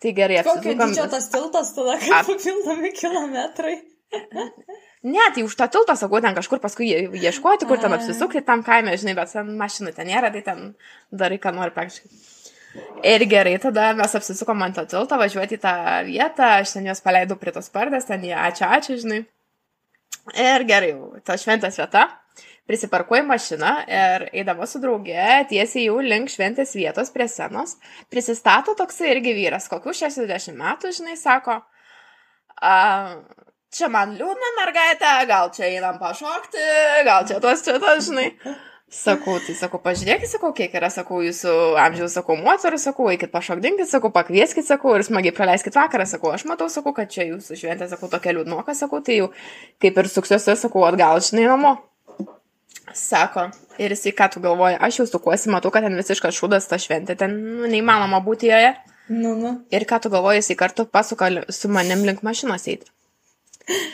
Tai 0.00 0.16
gerai, 0.16 0.40
apsisukom. 0.40 0.80
Kokia 0.80 0.96
čia 0.96 1.08
tas 1.12 1.28
tiltas 1.32 1.76
tada, 1.76 2.00
kaip 2.00 2.18
Ap... 2.22 2.32
papildomi 2.32 2.96
kilometrai? 2.96 3.78
Ne, 5.04 5.22
tai 5.34 5.44
už 5.44 5.54
tą 5.58 5.68
tiltą, 5.68 5.94
sakau, 5.98 6.20
ten 6.24 6.34
kažkur 6.34 6.60
paskui 6.62 6.88
ieškoti, 7.20 7.66
kur 7.68 7.78
ten 7.78 7.92
apsisukti 7.92 8.40
tam 8.42 8.64
kaime, 8.66 8.96
žinai, 8.96 9.14
bet 9.18 9.34
ten 9.34 9.52
mašinų 9.60 9.92
ten 9.94 10.08
nėra, 10.08 10.32
tai 10.34 10.42
ten 10.46 10.62
darai, 11.12 11.38
ką 11.42 11.52
nori 11.54 11.74
praktiškai. 11.74 12.10
Ir 13.06 13.24
gerai, 13.28 13.54
tada 13.62 13.92
mes 13.96 14.14
apsisukom 14.18 14.64
ant 14.66 14.76
to 14.76 14.84
tilto, 14.88 15.16
važiuoti 15.20 15.56
į 15.56 15.62
tą 15.62 15.74
vietą, 16.08 16.48
aš 16.62 16.76
ten 16.76 16.88
juos 16.88 17.02
paleidau 17.04 17.38
prie 17.40 17.52
tos 17.54 17.68
pardės, 17.72 18.08
ten 18.08 18.24
jie 18.24 18.34
ačiū, 18.36 18.66
ačiū, 18.66 18.98
žinai. 19.04 19.22
Ir 20.42 20.64
gerai, 20.66 20.90
ta 21.24 21.36
šventės 21.38 21.78
vieta, 21.78 22.08
prisiparkuoju 22.66 23.28
mašiną 23.28 23.72
ir 23.86 24.26
eidama 24.32 24.66
su 24.66 24.80
drauge 24.82 25.28
tiesiai 25.52 25.86
jau 25.86 26.00
link 26.02 26.32
šventės 26.32 26.74
vietos 26.74 27.12
prie 27.14 27.28
senos, 27.30 27.76
prisistato 28.10 28.74
toksai 28.78 29.12
irgi 29.14 29.36
vyras, 29.38 29.70
kokių 29.70 29.94
60 30.02 30.56
metų, 30.58 30.92
žinai, 30.98 31.14
sako, 31.20 31.60
uh, 32.58 33.20
čia 33.74 33.90
man 33.92 34.14
liūdna 34.18 34.54
mergaitė, 34.60 35.12
gal 35.28 35.50
čia 35.54 35.68
einam 35.70 36.00
pašokti, 36.02 36.64
gal 37.06 37.26
čia 37.28 37.42
tas, 37.42 37.64
čia 37.66 37.78
tas, 37.82 38.06
žinai. 38.08 38.30
Sakau, 38.86 39.40
tai 39.42 39.56
sakau, 39.58 39.80
pažiūrėkit, 39.82 40.30
sakau, 40.30 40.52
kiek 40.54 40.74
yra, 40.78 40.86
sakau, 40.94 41.18
jūsų 41.26 41.52
amžiaus, 41.82 42.12
sakau, 42.14 42.36
moterų, 42.38 42.78
sakau, 42.78 43.08
eikit 43.10 43.32
pašokdinkit, 43.32 43.90
sakau, 43.90 44.12
pakvieskit, 44.14 44.62
sakau, 44.68 44.92
ir 44.94 45.02
smagiai 45.02 45.34
praleiskit 45.34 45.74
vakarą, 45.74 46.06
sakau, 46.06 46.30
aš 46.30 46.44
matau, 46.46 46.68
sakau, 46.70 46.92
kad 46.94 47.10
čia 47.10 47.26
jūsų 47.32 47.58
šventė, 47.58 47.90
sakau, 47.90 48.06
tokia 48.12 48.36
liūdnoka, 48.36 48.76
sakau, 48.78 49.02
tai 49.02 49.18
jau 49.18 49.32
kaip 49.82 49.98
ir 49.98 50.10
suksiuosi, 50.12 50.54
sakau, 50.62 50.86
atgal, 50.86 51.18
žinai, 51.18 51.48
namo. 51.50 51.74
Sako, 52.94 53.48
ir 53.82 53.90
jisai, 53.90 54.14
ką 54.14 54.30
tu 54.36 54.40
galvoji, 54.44 54.78
aš 54.78 55.00
jau 55.00 55.10
sukuosi, 55.10 55.50
matau, 55.50 55.74
kad 55.74 55.82
ten 55.82 55.98
visiškas 55.98 56.38
šūdas 56.38 56.70
ta 56.70 56.78
šventė, 56.78 57.18
ten 57.18 57.34
nu, 57.34 57.66
neįmanoma 57.66 58.22
būti 58.22 58.52
joje. 58.52 58.70
Nu, 59.10 59.34
nu. 59.34 59.56
Ir 59.74 59.82
ką 59.90 59.98
tu 60.04 60.14
galvoji, 60.14 60.44
jisai 60.44 60.56
kartu 60.62 60.86
pasuka 60.86 61.28
su 61.50 61.68
manim 61.74 62.06
link 62.06 62.22
mašinos 62.26 62.70
eiti. 62.70 62.86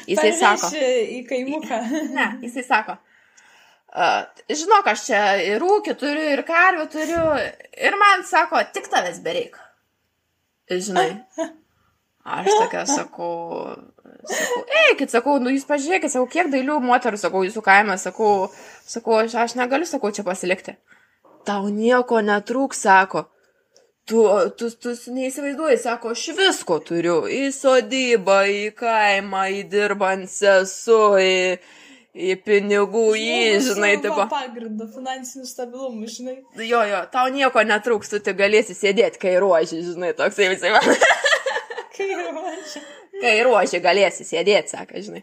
Jisai 0.07 0.33
sako. 0.37 0.69
Parveši 0.69 1.17
Į 1.17 1.23
kaimuką. 1.31 1.81
Ne, 2.17 2.29
jisai 2.45 2.65
sako. 2.67 2.99
Uh, 3.93 4.23
žinok, 4.49 4.87
aš 4.89 5.03
čia 5.11 5.23
ir 5.45 5.65
ūkį 5.65 5.95
turiu, 6.01 6.29
ir 6.33 6.41
karvių 6.49 6.87
turiu. 6.93 7.25
Ir 7.77 7.97
man 8.01 8.25
sako, 8.29 8.63
tik 8.73 8.89
tavęs 8.93 9.21
bereik. 9.25 9.59
Žinai. 10.73 11.11
Aš 12.23 12.47
tokia 12.47 12.85
sakau, 12.87 13.75
sakau, 14.31 14.61
eikit, 14.85 15.11
sakau, 15.11 15.35
nu 15.43 15.51
jūs 15.51 15.67
pažiūrėkit, 15.67 16.13
sakau, 16.13 16.29
kiek 16.31 16.53
dailių 16.53 16.77
moterų, 16.85 17.19
sakau, 17.19 17.43
jūsų 17.43 17.65
kaime, 17.67 17.97
sakau, 17.99 18.47
sakau, 18.87 19.17
aš, 19.25 19.35
aš 19.43 19.57
negaliu, 19.59 19.89
sakau, 19.91 20.13
čia 20.15 20.23
pasilikti. 20.25 20.77
Tau 21.49 21.67
nieko 21.67 22.21
netrūks, 22.23 22.85
sako. 22.87 23.27
Tu, 24.11 24.23
tu, 24.59 24.69
tu 24.83 24.93
neįsivaizduoji, 25.15 25.79
sako, 25.79 26.11
aš 26.17 26.25
visko 26.35 26.81
turiu. 26.83 27.21
Į 27.31 27.53
sodybą, 27.55 28.41
į 28.51 28.65
kaimą, 28.75 29.45
į 29.55 29.61
dirbant 29.71 30.27
sesu, 30.31 30.99
į, 31.23 31.61
į 32.13 32.35
pinigų, 32.43 33.05
į, 33.15 33.37
žinai, 33.69 33.93
tipo. 34.03 34.27
Pagrindą, 34.33 34.89
finansinių 34.91 35.47
stabilumų, 35.47 36.11
žinai. 36.11 36.35
Jo, 36.67 36.83
jo, 36.91 37.05
tau 37.15 37.29
nieko 37.35 37.63
netrūks, 37.69 38.11
tu 38.11 38.19
tik 38.27 38.41
galėsi 38.43 38.75
sėdėti, 38.75 39.23
kai 39.23 39.37
ruoši, 39.43 39.85
žinai, 39.93 40.11
toksai 40.19 40.51
visai. 40.51 40.75
Kai 41.93 42.09
ruošia. 42.09 42.81
kai 43.21 43.33
ruoši, 43.45 43.79
galėsi 43.85 44.25
sėdėti, 44.27 44.73
sako, 44.73 45.03
žinai. 45.05 45.21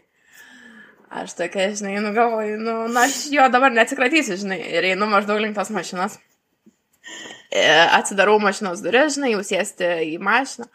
Aš 1.10 1.34
tokia, 1.34 1.72
žinai, 1.74 1.96
nu 2.00 2.12
galvoju, 2.14 2.56
nu, 2.62 2.74
na, 2.94 3.08
aš 3.10 3.24
jo 3.34 3.44
dabar 3.50 3.74
neatsikratysiu, 3.74 4.38
žinai, 4.38 4.60
ir 4.78 4.86
einu 4.92 5.08
maždaug 5.10 5.42
link 5.42 5.58
tos 5.58 5.72
mašinos. 5.74 6.14
E, 7.50 7.62
atsidarau 7.98 8.38
mašinos 8.42 8.82
duris, 8.84 9.16
žinai, 9.16 9.32
jau 9.34 9.40
sėsti 9.46 9.88
į 10.14 10.18
mašiną. 10.22 10.68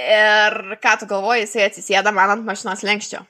Ir 0.00 0.56
ką 0.80 0.94
tu 1.02 1.08
galvoji, 1.10 1.42
jisai 1.44 1.66
atsisėda 1.66 2.12
man 2.16 2.32
ant 2.36 2.46
mašinos 2.46 2.84
lenkščio. 2.86 3.20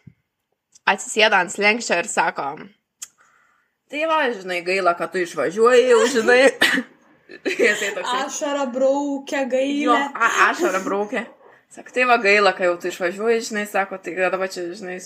Atsisėda 0.90 1.40
ant 1.42 1.57
lenkščio 1.59 1.98
ir 2.03 2.09
sako, 2.11 2.46
tai 3.90 4.05
va, 4.07 4.20
žinai, 4.31 4.61
gaila, 4.66 4.92
kad 4.98 5.11
tu 5.11 5.18
išvažiuoji, 5.24 5.88
jau 5.90 6.05
žinai. 6.14 6.42
Ašara 8.20 8.66
braukia 8.70 9.42
Jo, 9.44 9.48
gailę. 9.50 9.98
a- 10.14 10.50
ašarą 10.50 10.81
braukė. 10.85 11.24
Sako, 11.70 11.92
tai 11.94 12.05
va 12.11 12.16
gaila, 12.22 12.53
kai 12.59 12.66
jau 12.66 12.76
tu 12.83 12.88
išvažiuoji, 12.90 13.42
žinai, 13.50 13.66
sako, 13.70 13.98
tai 14.03 14.14
dabar 14.31 14.48
čia, 14.50 14.64
žinai, 14.74 14.96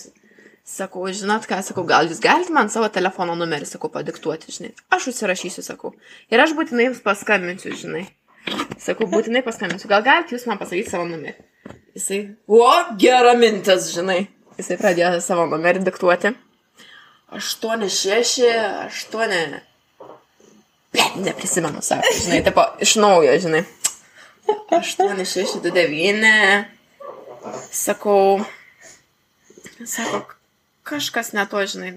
sakau, 0.65 1.05
žinot 1.13 1.45
ką, 1.49 1.61
sakau, 1.63 1.85
gal 1.87 2.09
jūs 2.09 2.19
galite 2.23 2.53
man 2.53 2.71
savo 2.73 2.89
telefono 2.93 3.35
numerį, 3.37 3.67
sakau, 3.69 3.91
padiktuoti, 3.93 4.53
žinai. 4.55 4.71
Aš 4.93 5.11
užsirašysiu, 5.13 5.63
sakau. 5.65 5.93
Ir 6.33 6.41
aš 6.41 6.55
būtinai 6.57 6.89
jums 6.89 7.03
paskambinsiu, 7.05 7.75
žinai. 7.77 8.07
Sakau, 8.81 9.07
būtinai 9.09 9.43
paskambinsiu. 9.45 9.89
Gal 9.91 10.03
galite 10.05 10.35
jūs 10.35 10.47
man 10.49 10.59
pasakyti 10.61 10.91
savo 10.91 11.05
numerį? 11.09 11.37
Jisai, 11.95 12.19
o, 12.49 12.65
gera 12.99 13.35
mintis, 13.37 13.91
žinai. 13.95 14.25
Jisai 14.59 14.79
pradėjo 14.81 15.21
savo 15.23 15.45
numerį 15.51 15.85
diktuoti. 15.85 16.33
8, 17.35 17.87
6, 17.91 18.43
8. 18.89 19.55
Bet 20.95 21.17
neprisimenu, 21.19 21.81
sako, 21.83 22.13
žinai, 22.21 22.41
tipo, 22.45 22.63
iš 22.83 22.95
naujo, 23.01 23.33
žinai. 23.45 23.65
8, 24.73 25.25
6, 25.25 25.59
2, 25.65 25.73
9. 25.75 26.69
Sakau, 27.75 28.39
sako, 29.83 30.21
kažkas 30.85 31.33
ne 31.35 31.43
to, 31.49 31.61
žinai. 31.67 31.91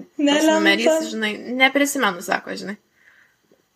Numerys, 0.57 1.09
žinai, 1.13 1.33
neprisimenu, 1.61 2.21
sako, 2.25 2.55
žinai. 2.59 2.77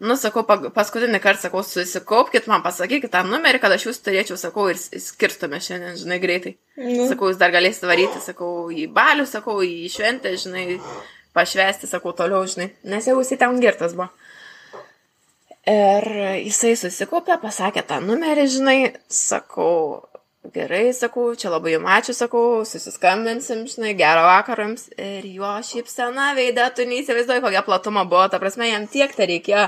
Nu, 0.04 0.18
sakau, 0.20 0.42
paskutinį 0.76 1.20
kartą 1.24 1.46
sakau, 1.46 1.62
susikaupkit, 1.64 2.48
man 2.52 2.64
pasakykit 2.66 3.12
tą 3.14 3.22
numerį, 3.24 3.62
kad 3.64 3.72
aš 3.72 3.86
jūs 3.88 4.02
turėčiau, 4.04 4.36
sakau, 4.42 4.66
ir 4.74 4.76
s- 4.82 4.90
skirstume 5.06 5.62
šiandien, 5.64 5.96
žinai, 6.02 6.18
greitai. 6.20 6.56
Nu. 6.76 7.06
Sakau, 7.08 7.30
jūs 7.32 7.40
dar 7.40 7.54
galėsite 7.56 7.88
varyti, 7.88 8.20
sakau, 8.26 8.50
į 8.74 8.90
balių, 8.92 9.24
sakau, 9.30 9.62
į 9.64 9.86
šventę, 9.94 10.34
žinai, 10.42 10.66
pašvesti, 11.38 11.88
sakau, 11.88 12.12
toliau, 12.18 12.42
žinai, 12.52 12.72
nes 12.84 13.08
jau 13.08 13.16
jisai 13.22 13.38
ten 13.46 13.62
girtas 13.64 13.96
buvo. 13.96 14.10
Ir 15.70 16.04
jisai 16.44 16.74
susikaupė, 16.76 17.38
pasakė 17.40 17.86
tą 17.88 18.02
numerį, 18.04 18.44
žinai, 18.52 18.78
sakau, 19.08 20.04
gerai, 20.52 20.92
sakau, 20.94 21.30
čia 21.40 21.52
labai 21.54 21.78
jums 21.78 21.92
ačiū, 21.96 22.16
sakau, 22.18 22.44
susiskambinsim, 22.68 23.64
žinai, 23.70 23.94
gerą 23.96 24.26
vakarą 24.28 24.68
jums. 24.68 24.90
Ir 25.00 25.26
jo 25.38 25.52
šypsena 25.70 26.34
veidė, 26.38 26.68
tu 26.76 26.88
neįsivaizduoji, 26.90 27.44
kokia 27.46 27.64
platuma 27.66 28.04
buvo, 28.10 28.26
ta 28.32 28.42
prasme, 28.44 28.68
jam 28.68 28.88
tiek 28.92 29.16
tai 29.16 29.30
reikėjo. 29.32 29.68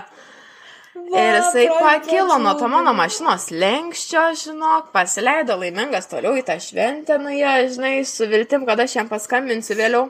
Va, 0.96 1.22
Ir 1.22 1.38
jisai 1.40 1.66
pakilo 1.76 2.38
nuo 2.40 2.54
to 2.60 2.68
mano 2.72 2.94
mašinos 2.96 3.50
lenkščio, 3.52 4.30
žinok, 4.40 4.94
pasileido 4.96 5.58
laimingas 5.60 6.08
toliau 6.12 6.38
į 6.40 6.46
tą 6.48 6.56
šventę, 6.64 7.18
nu 7.20 7.34
jie, 7.36 7.56
žinai, 7.76 7.96
su 8.08 8.28
viltim, 8.32 8.64
kad 8.68 8.80
aš 8.80 8.96
jam 9.02 9.12
paskambinsiu 9.12 9.76
vėliau. 9.80 10.08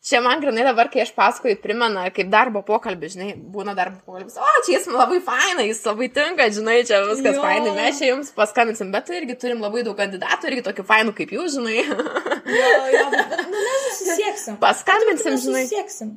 Čia 0.00 0.22
man 0.24 0.40
grinai 0.40 0.62
dabar, 0.64 0.88
kai 0.88 1.02
aš 1.02 1.10
paskui 1.12 1.52
primena, 1.60 2.06
kaip 2.16 2.30
darbo 2.32 2.62
pokalbis, 2.64 3.18
žinai, 3.18 3.34
būna 3.36 3.74
darbo 3.76 3.98
pokalbis. 4.06 4.38
O, 4.40 4.52
čia 4.64 4.78
jis 4.78 4.86
labai 4.88 5.18
fainai, 5.20 5.66
jis 5.68 5.82
labai 5.84 6.06
tinka, 6.16 6.46
žinai, 6.56 6.78
čia 6.88 7.02
viskas 7.04 7.36
Jo. 7.36 7.42
fainai, 7.44 7.74
mes 7.76 7.98
čia 7.98 8.08
jums 8.08 8.30
paskambinsim, 8.32 8.88
bet 8.94 9.10
irgi 9.12 9.36
turim 9.42 9.60
labai 9.60 9.82
daug 9.84 9.98
kandidatų, 9.98 10.48
irgi 10.48 10.64
tokių 10.70 10.86
fainų 10.88 11.12
kaip 11.18 11.34
jūs, 11.36 11.58
žinai. 11.58 11.84
Jo, 11.84 12.70
jo, 12.94 13.02
bet 13.12 13.34
nu, 13.44 13.60
mes 13.66 13.84
susisieksim. 13.98 14.56
Paskambinsim, 14.62 15.36
žinai. 15.44 15.66
Susisieksim. 15.68 16.14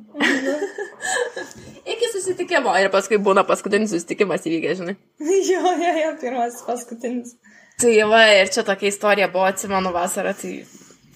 Iki 1.92 2.08
susitikimo. 2.14 2.72
Ir 2.80 2.88
paskui 2.94 3.20
būna 3.20 3.44
paskutinis 3.44 3.92
susitikimas 3.92 4.48
įvykęs, 4.48 4.80
žinai. 4.80 4.96
jo, 5.50 5.60
jo, 5.60 5.92
jo, 6.00 6.14
pirmasis, 6.24 6.64
paskutinis. 6.64 7.36
Tai 7.84 7.92
va, 8.08 8.24
ir 8.32 8.48
čia 8.54 8.64
tokia 8.64 8.88
istorija 8.88 9.28
buvo, 9.28 9.44
atsimenu 9.52 9.92
vasarą, 9.92 10.32
tai 10.40 10.62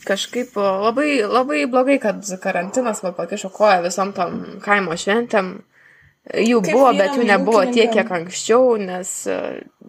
kažkaip 0.09 0.57
labai, 0.59 1.23
labai 1.29 1.65
blogai, 1.71 1.99
kad 2.03 2.25
karantinas 2.43 3.03
man 3.05 3.17
pakišo 3.17 3.51
koją 3.55 3.83
visom 3.87 4.15
tom 4.17 4.39
kaimo 4.65 4.97
šventėm. 4.99 5.59
Jų 6.29 6.59
Kaip 6.61 6.77
buvo, 6.77 6.89
bet 6.93 7.15
jų 7.17 7.25
nebuvo 7.25 7.63
tiek, 7.73 7.89
kiek 7.95 8.11
anksčiau, 8.13 8.75
nes 8.83 9.13
e, 9.33 9.37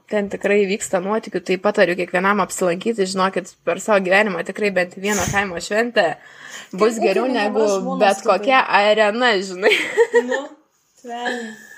ten 0.08 0.30
tikrai 0.32 0.62
vyksta 0.70 1.02
nuotikių. 1.04 1.42
Tai 1.44 1.58
patariu 1.66 1.98
kiekvienam 2.00 2.40
apsilankyti, 2.46 3.08
žinokit, 3.12 3.52
per 3.68 3.82
savo 3.84 4.00
gyvenimą 4.06 4.46
tikrai 4.48 4.72
bent 4.76 4.96
vieną 4.96 5.26
kaimo 5.34 5.60
šventę 5.64 6.14
bus 6.72 7.02
geriau 7.02 7.28
ūkininkam 7.28 7.58
negu 7.60 7.98
bet 8.00 8.24
kokia 8.24 8.64
arena, 8.80 9.34
žinai. 9.44 9.74
Nu, 10.30 10.46
tveliai. 11.02 11.69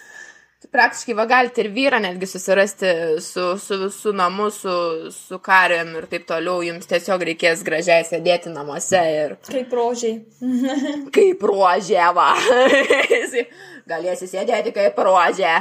Praktiškai 0.72 1.16
va 1.18 1.26
galite 1.28 1.66
ir 1.66 1.68
vyrą 1.76 1.98
netgi 2.00 2.28
susirasti 2.32 2.92
su, 3.20 3.44
su 3.60 3.78
visų 3.82 4.14
namu, 4.16 4.46
su, 4.56 4.76
su 5.12 5.40
kariam 5.44 5.90
ir 6.00 6.08
taip 6.12 6.24
toliau. 6.30 6.62
Jums 6.64 6.88
tiesiog 6.88 7.26
reikės 7.28 7.66
gražiai 7.68 8.06
sėdėti 8.08 8.54
namuose 8.54 9.02
ir 9.18 9.36
Kaip 9.50 9.76
rožiai. 9.76 10.22
kaip 11.18 11.44
ruožė, 11.52 12.00
va. 12.16 12.30
Galėsi 13.92 14.32
sėdėti 14.32 14.72
kaip 14.78 15.04
ruožė. 15.04 15.58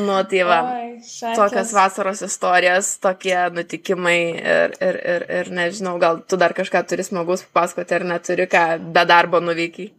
Nu, 0.00 0.16
tai 0.24 0.42
va. 0.48 0.58
Oi. 0.78 0.96
Tokios 1.36 1.76
vasaros 1.76 2.24
istorijos, 2.24 2.94
tokie 3.04 3.36
nutikimai 3.52 4.18
ir, 4.32 4.78
ir, 4.80 5.02
ir, 5.12 5.28
ir 5.42 5.54
nežinau, 5.60 5.98
gal 6.00 6.24
tu 6.24 6.40
dar 6.40 6.56
kažką 6.56 6.86
turi 6.88 7.04
smagus 7.06 7.44
papasakoti 7.46 8.00
ar 8.00 8.08
neturi, 8.16 8.48
ką 8.50 8.64
be 8.96 9.04
darbo 9.12 9.44
nuveikiai. 9.44 9.92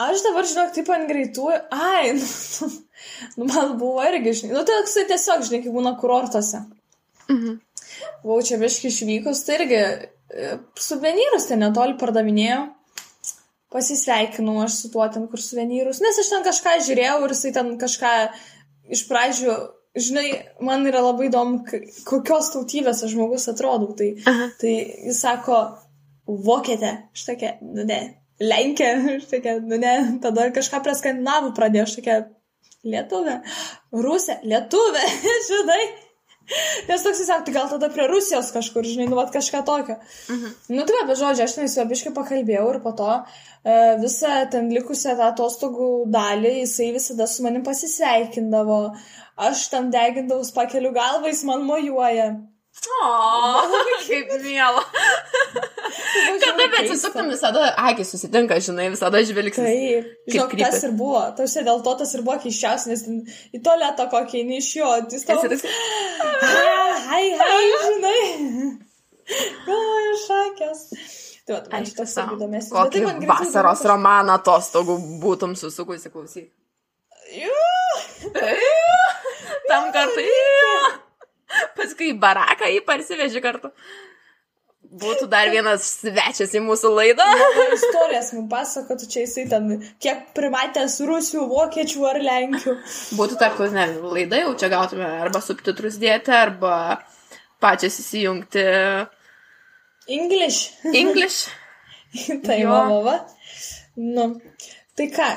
Aš 0.00 0.22
dabar, 0.24 0.46
žinok, 0.48 0.70
taip 0.72 0.88
ant 0.94 1.08
greitų. 1.10 1.48
Ai, 1.76 2.12
nu, 2.16 2.68
nu, 3.36 3.48
man 3.50 3.74
buvo 3.80 4.04
irgi, 4.08 4.36
žinai. 4.42 4.54
Nu, 4.56 4.64
tai 4.64 4.80
toksai 4.80 5.06
tiesiog, 5.10 5.44
žinai, 5.48 5.62
kaip 5.66 5.76
būna 5.76 5.96
kurortuose. 6.00 6.62
Mhm. 7.28 7.58
Buvau 8.22 8.40
čia 8.44 8.56
biški 8.60 8.88
išvykus, 8.88 9.42
tai 9.44 9.58
irgi 9.58 9.80
e, 9.80 10.54
suvenyrus 10.80 11.48
ten 11.50 11.60
netoli 11.62 11.98
pardavinėjo. 12.00 12.62
Pasisveikinau 13.70 14.56
aš 14.64 14.78
su 14.80 14.90
tuo 14.94 15.04
ten, 15.12 15.26
kur 15.30 15.42
suvenyrus. 15.42 16.00
Nes 16.02 16.18
aš 16.18 16.32
ten 16.32 16.46
kažką 16.46 16.78
žiūrėjau 16.88 17.18
ir 17.22 17.34
jisai 17.36 17.52
ten 17.54 17.74
kažką 17.80 18.14
iš 18.96 19.04
pradžių, 19.06 19.56
žinai, 20.00 20.26
man 20.64 20.86
yra 20.90 21.02
labai 21.04 21.28
įdomu, 21.28 21.60
kokios 22.08 22.50
tautybės 22.54 23.04
aš 23.06 23.14
žmogus 23.14 23.46
atrodau. 23.52 23.92
Tai, 23.98 24.10
Aha. 24.26 24.48
tai 24.60 24.74
jis 25.06 25.20
sako, 25.22 25.60
vokietė. 26.26 26.96
Tokia, 27.26 27.56
nu 27.62 27.86
ne. 27.86 28.00
Lenkė, 28.40 28.90
aš 29.16 29.26
tokia, 29.32 29.58
nu 29.64 29.80
ne. 29.80 29.96
Tada 30.24 30.50
kažką 30.54 30.82
prie 30.84 30.96
skandinavų 30.98 31.54
pradėjo, 31.56 31.88
aš 31.88 31.96
tokia, 31.98 32.20
lietuvė. 32.86 33.40
Rusė, 34.06 34.40
lietuvė, 34.46 35.04
žinai. 35.50 35.82
Nes 36.88 37.04
toks 37.04 37.20
jis 37.22 37.28
tai 37.30 37.52
gal 37.54 37.68
tada 37.70 37.86
prie 37.94 38.08
Rusijos 38.10 38.48
kažkur, 38.50 38.86
žinai, 38.86 39.06
nu, 39.10 39.14
vat 39.18 39.30
kažką 39.30 39.60
tokio. 39.66 40.00
Mhm. 40.32 40.54
Nu, 40.74 40.86
tai, 40.88 41.04
bet 41.06 41.20
žodžiu, 41.20 41.44
aš 41.46 41.56
neįsivabiškai 41.60 42.12
pakalbėjau 42.16 42.64
ir 42.72 42.80
po 42.82 42.90
to 42.98 43.10
e, 43.14 43.76
visą 44.02 44.32
ten 44.50 44.70
likusią 44.74 45.14
tą 45.20 45.28
atostogų 45.30 45.90
dalį 46.10 46.56
jisai 46.64 46.90
visada 46.96 47.28
su 47.30 47.46
manim 47.46 47.62
pasisveikindavo. 47.66 48.80
Aš 49.40 49.68
tam 49.72 49.92
degindavus 49.94 50.50
pakeliu 50.56 50.90
galvą, 50.96 51.30
jis 51.30 51.44
man 51.48 51.62
mojuoja. 51.68 52.32
O, 52.88 53.62
kaip 54.08 54.30
miela. 54.42 54.82
Kada 56.40 56.66
atsisuktum 56.80 57.28
visada, 57.28 57.66
akis 57.76 58.12
susitinka, 58.14 58.56
žinai, 58.64 58.88
visada 58.94 59.20
žvilgsnis. 59.26 59.68
Taip, 59.68 60.06
žinok, 60.32 60.54
tas 60.62 60.86
ir 60.88 60.94
buvo. 60.96 61.20
Tausia 61.36 61.64
dėl 61.66 61.82
to 61.84 61.94
tas 62.00 62.14
ir 62.16 62.24
buvo 62.26 62.38
keiščiausias, 62.44 62.88
nes 62.88 63.32
į 63.56 63.62
tualetą 63.64 64.08
kokį 64.12 64.40
eini 64.42 64.60
iš 64.62 64.70
jo, 64.78 64.90
jis 65.12 65.26
tau... 65.28 65.42
Hai, 67.10 67.24
hai, 67.42 67.64
žinai. 67.84 68.20
Galvoju, 69.66 70.14
šakės. 70.24 70.86
Tai 71.46 71.56
va, 71.56 71.60
man 71.74 71.90
šitas 71.90 72.16
įdomesnis. 72.24 72.72
Kokį 72.74 73.04
tai 73.06 73.28
vasaros 73.34 73.84
romaną 73.92 74.38
atostogų 74.40 74.96
būtum 75.22 75.56
susukusi 75.58 76.12
klausyti. 76.12 76.48
Tam 79.70 79.92
kartui. 79.94 80.26
Paskui 81.90 82.12
į 82.12 82.20
baraką 82.22 82.68
jį 82.70 82.84
parsiveži 82.86 83.40
kartu. 83.42 83.72
Būtų 85.00 85.26
dar 85.30 85.50
vienas 85.50 85.82
svečias 86.00 86.54
į 86.54 86.60
mūsų 86.62 86.92
laidą. 86.94 87.26
Mano 87.26 87.64
istorijas 87.74 88.30
man 88.36 88.46
pasakotų 88.50 89.08
čia 89.10 89.24
jisai 89.24 89.44
ten, 89.50 89.72
kiek 90.02 90.30
primatęs 90.34 91.00
rusių, 91.06 91.48
vokiečių 91.50 92.06
ar 92.06 92.20
lenkių. 92.22 92.76
Būtų 93.18 93.38
tarptautinė 93.42 93.88
laida, 94.02 94.40
jau 94.44 94.54
čia 94.58 94.70
gautume 94.70 95.06
arba 95.06 95.42
subtitrus 95.42 95.98
dėti, 95.98 96.34
arba 96.34 96.74
pačias 97.62 97.98
įsijungti. 98.02 98.66
English. 100.10 100.62
English. 100.94 101.44
tai 102.46 102.62
mama, 102.70 103.00
va. 103.06 103.16
Nu, 103.98 104.30
tai 104.98 105.10
ką, 105.14 105.30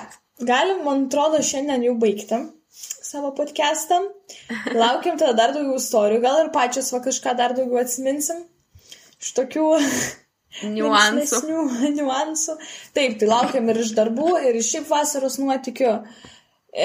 galim, 0.45 0.85
man 0.85 1.07
atrodo, 1.09 1.41
šiandien 1.45 1.89
jau 1.89 1.97
baigti 2.01 2.45
savo 3.13 3.31
podcastą. 3.31 3.99
Laukiam 4.73 5.17
tada 5.21 5.33
dar 5.37 5.51
daugiau 5.53 5.77
istorijų, 5.77 6.21
gal 6.23 6.39
ir 6.43 6.51
pačios 6.55 6.89
va 6.95 7.01
kažką 7.05 7.35
dar 7.37 7.53
daugiau 7.53 7.83
atsiminsim. 7.83 8.39
Iš 9.21 9.33
tokių 9.37 9.65
niuansų. 10.77 11.41
niuansų. 11.99 12.57
Taip, 12.97 13.19
tai 13.21 13.29
laukiam 13.29 13.69
ir 13.69 13.83
iš 13.83 13.93
darbų, 13.99 14.31
ir 14.49 14.57
iš 14.57 14.71
šiaip 14.73 14.89
vasaros 14.89 15.37
nuotikių. 15.43 15.93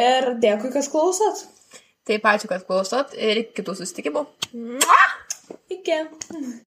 Ir 0.02 0.28
dėkui, 0.42 0.72
kad 0.74 0.90
klausot. 0.92 1.46
Taip, 2.08 2.28
ačiū, 2.28 2.50
kad 2.52 2.68
klausot 2.68 3.16
ir 3.16 3.46
kitų 3.56 3.78
susitikimų. 3.80 4.26
Iki. 5.72 6.02